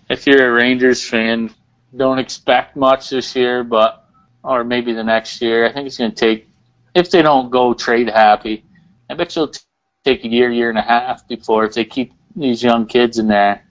[0.09, 1.53] if you're a Rangers fan,
[1.95, 4.07] don't expect much this year, but
[4.43, 5.65] or maybe the next year.
[5.67, 6.47] I think it's going to take,
[6.93, 8.63] if they don't go trade happy,
[9.09, 9.61] I bet you'll t-
[10.03, 13.27] take a year, year and a half before if they keep these young kids in
[13.27, 13.63] there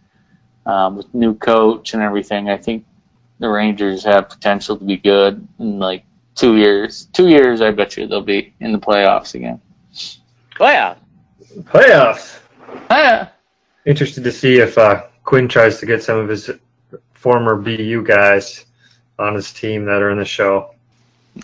[0.66, 2.48] um, with new coach and everything.
[2.48, 2.84] I think
[3.38, 6.04] the Rangers have potential to be good in like
[6.34, 7.06] two years.
[7.12, 9.60] Two years, I bet you they'll be in the playoffs again.
[10.58, 10.94] Oh yeah.
[11.62, 12.38] Playoffs.
[12.90, 13.32] Ah,
[13.86, 16.50] Interested to see if uh, Quinn tries to get some of his
[17.12, 18.66] former BU guys
[19.18, 20.74] on his team that are in the show.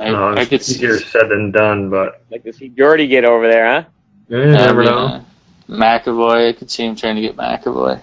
[0.01, 0.75] I, Uh, I it's could see.
[0.75, 3.85] easier said than done, but Like to see Jordy get over there, huh?
[4.29, 4.99] you never I mean, know.
[5.07, 5.21] uh,
[5.69, 8.01] McAvoy, I could see him trying to get McAvoy.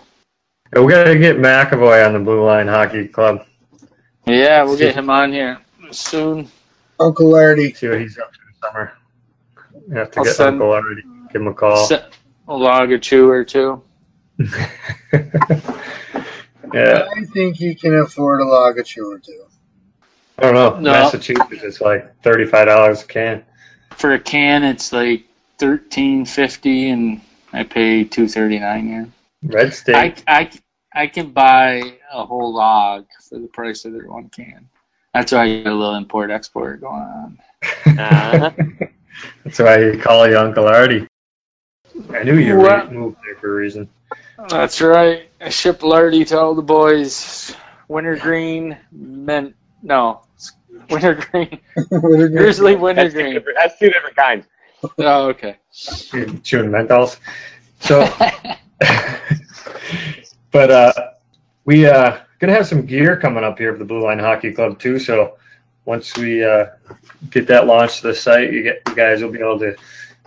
[0.75, 3.45] Yeah, we got to get McAvoy on the Blue Line Hockey Club.
[4.25, 5.59] Yeah, we'll get him on here.
[5.91, 6.49] soon.
[6.99, 7.73] Uncle Lardy.
[7.73, 8.93] See what he's up to this summer.
[9.89, 11.01] You have to I'll get send- Uncle already.
[11.31, 11.89] Give him a call.
[12.47, 13.81] A log of two or two.
[16.73, 19.45] yeah, I think he can afford a log of two or two.
[20.43, 20.79] I don't know.
[20.79, 20.91] No.
[20.91, 23.43] Massachusetts is like thirty-five dollars a can.
[23.91, 25.23] For a can, it's like
[25.57, 27.21] thirteen fifty, and
[27.53, 29.07] I pay two thirty nine here.
[29.43, 29.95] Red State.
[29.95, 30.51] I, I,
[30.93, 34.67] I can buy a whole log for the price of their one can.
[35.13, 37.39] That's why I got a little import export going on.
[37.85, 38.51] Uh-huh.
[39.45, 41.07] That's why you call you Uncle Artie.
[42.11, 42.89] I knew you What?
[42.89, 43.87] re- moved there for a reason.
[44.49, 45.29] That's right.
[45.39, 47.55] I ship Lardy to all the boys.
[47.87, 49.55] Wintergreen, mint.
[49.83, 50.53] No, it's
[50.89, 51.59] wintergreen.
[51.89, 53.33] Grizzly That's, two wintergreen.
[53.33, 54.45] different, that's two different kinds.
[54.97, 55.57] Oh, okay.
[56.11, 57.17] You're chewing menthols.
[57.79, 58.07] So,
[60.51, 60.93] but uh,
[61.65, 64.79] we uh gonna have some gear coming up here for the Blue Line Hockey Club
[64.79, 64.99] too.
[64.99, 65.37] So
[65.85, 66.67] once we uh,
[67.29, 69.75] get that launched to the site, you, get, you guys will be able to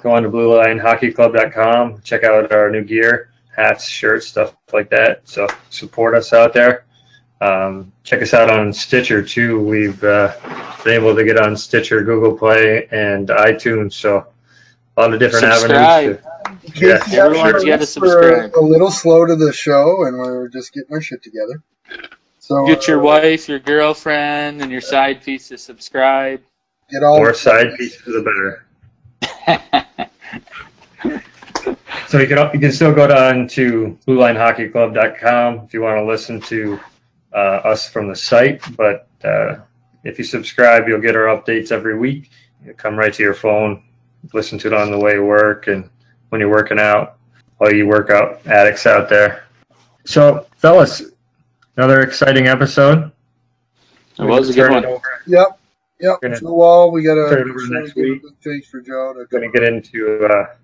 [0.03, 5.29] go on to BlueLineHockeyClub.com, check out our new gear, hats, shirts, stuff like that.
[5.29, 6.85] So support us out there.
[7.41, 9.61] Um, check us out on Stitcher too.
[9.61, 10.33] We've uh,
[10.85, 13.93] been able to get on Stitcher, Google Play, and iTunes.
[13.93, 14.27] So
[14.97, 15.77] a lot of different Subscribe.
[15.77, 16.19] avenues.
[16.75, 16.99] To, Yeah.
[16.99, 18.55] Casey, I'm Everyone's sure gotta we're subscribe.
[18.57, 21.63] a little slow to the show, and we're just getting our shit together.
[22.39, 26.41] So Get your uh, wife, your girlfriend, and your side piece to subscribe.
[26.91, 28.63] get all more side pieces, for the better.
[32.09, 36.41] So you can you can still go down to BlueLineHockeyClub.com if you want to listen
[36.43, 36.79] to
[37.39, 38.63] us from the site.
[38.77, 39.57] But uh,
[40.05, 42.31] if you subscribe, you'll get our updates every week.
[42.65, 43.83] You come right to your phone,
[44.33, 45.89] listen to it on the way to work, and
[46.31, 47.19] when you're working out,
[47.61, 49.45] all you workout addicts out there.
[50.05, 51.03] So, fellas,
[51.77, 53.13] another exciting episode.
[54.19, 55.01] It was a good one.
[55.27, 55.61] Yep,
[56.01, 56.21] yep.
[56.23, 58.23] Gonna Joe Woll, we got turn it over to next week.
[58.23, 59.13] big thanks for Joe.
[59.13, 60.55] To going to get into uh,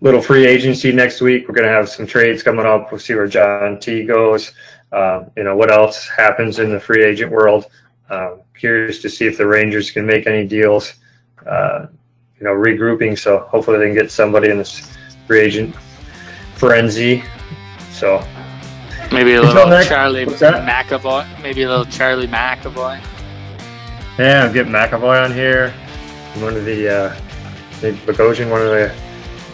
[0.00, 1.48] little free agency next week.
[1.48, 2.92] We're going to have some trades coming up.
[2.92, 4.52] We'll see where John T goes.
[4.92, 7.66] Um, you know what else happens in the free agent world.
[8.10, 10.94] Um, curious to see if the Rangers can make any deals.
[11.46, 11.86] Uh,
[12.38, 13.18] you know, regrouping.
[13.18, 15.74] So hopefully they can get somebody in this free agent
[16.54, 17.22] frenzy.
[17.92, 18.24] So
[19.12, 20.26] Maybe a little Charlie?
[20.26, 21.42] McAvoy.
[21.42, 23.00] Maybe a little Charlie McAvoy.
[24.18, 25.70] yeah, I'll get McAvoy on here.
[26.36, 27.16] One of the uh,
[27.80, 28.94] Bogosian, one of the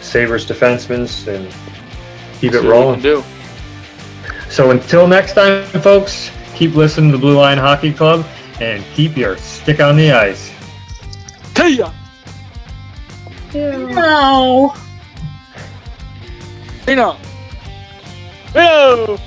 [0.01, 1.51] Sabres defensemen, and
[2.39, 3.01] keep it what we rolling.
[3.01, 3.23] do.
[4.55, 8.25] So until next time, folks, keep listening to the Blue Line Hockey Club
[8.61, 10.49] and keep your stick on the ice.
[11.57, 11.91] See ya.
[13.53, 14.73] No.
[16.87, 17.17] You know.
[18.53, 19.17] Whoa!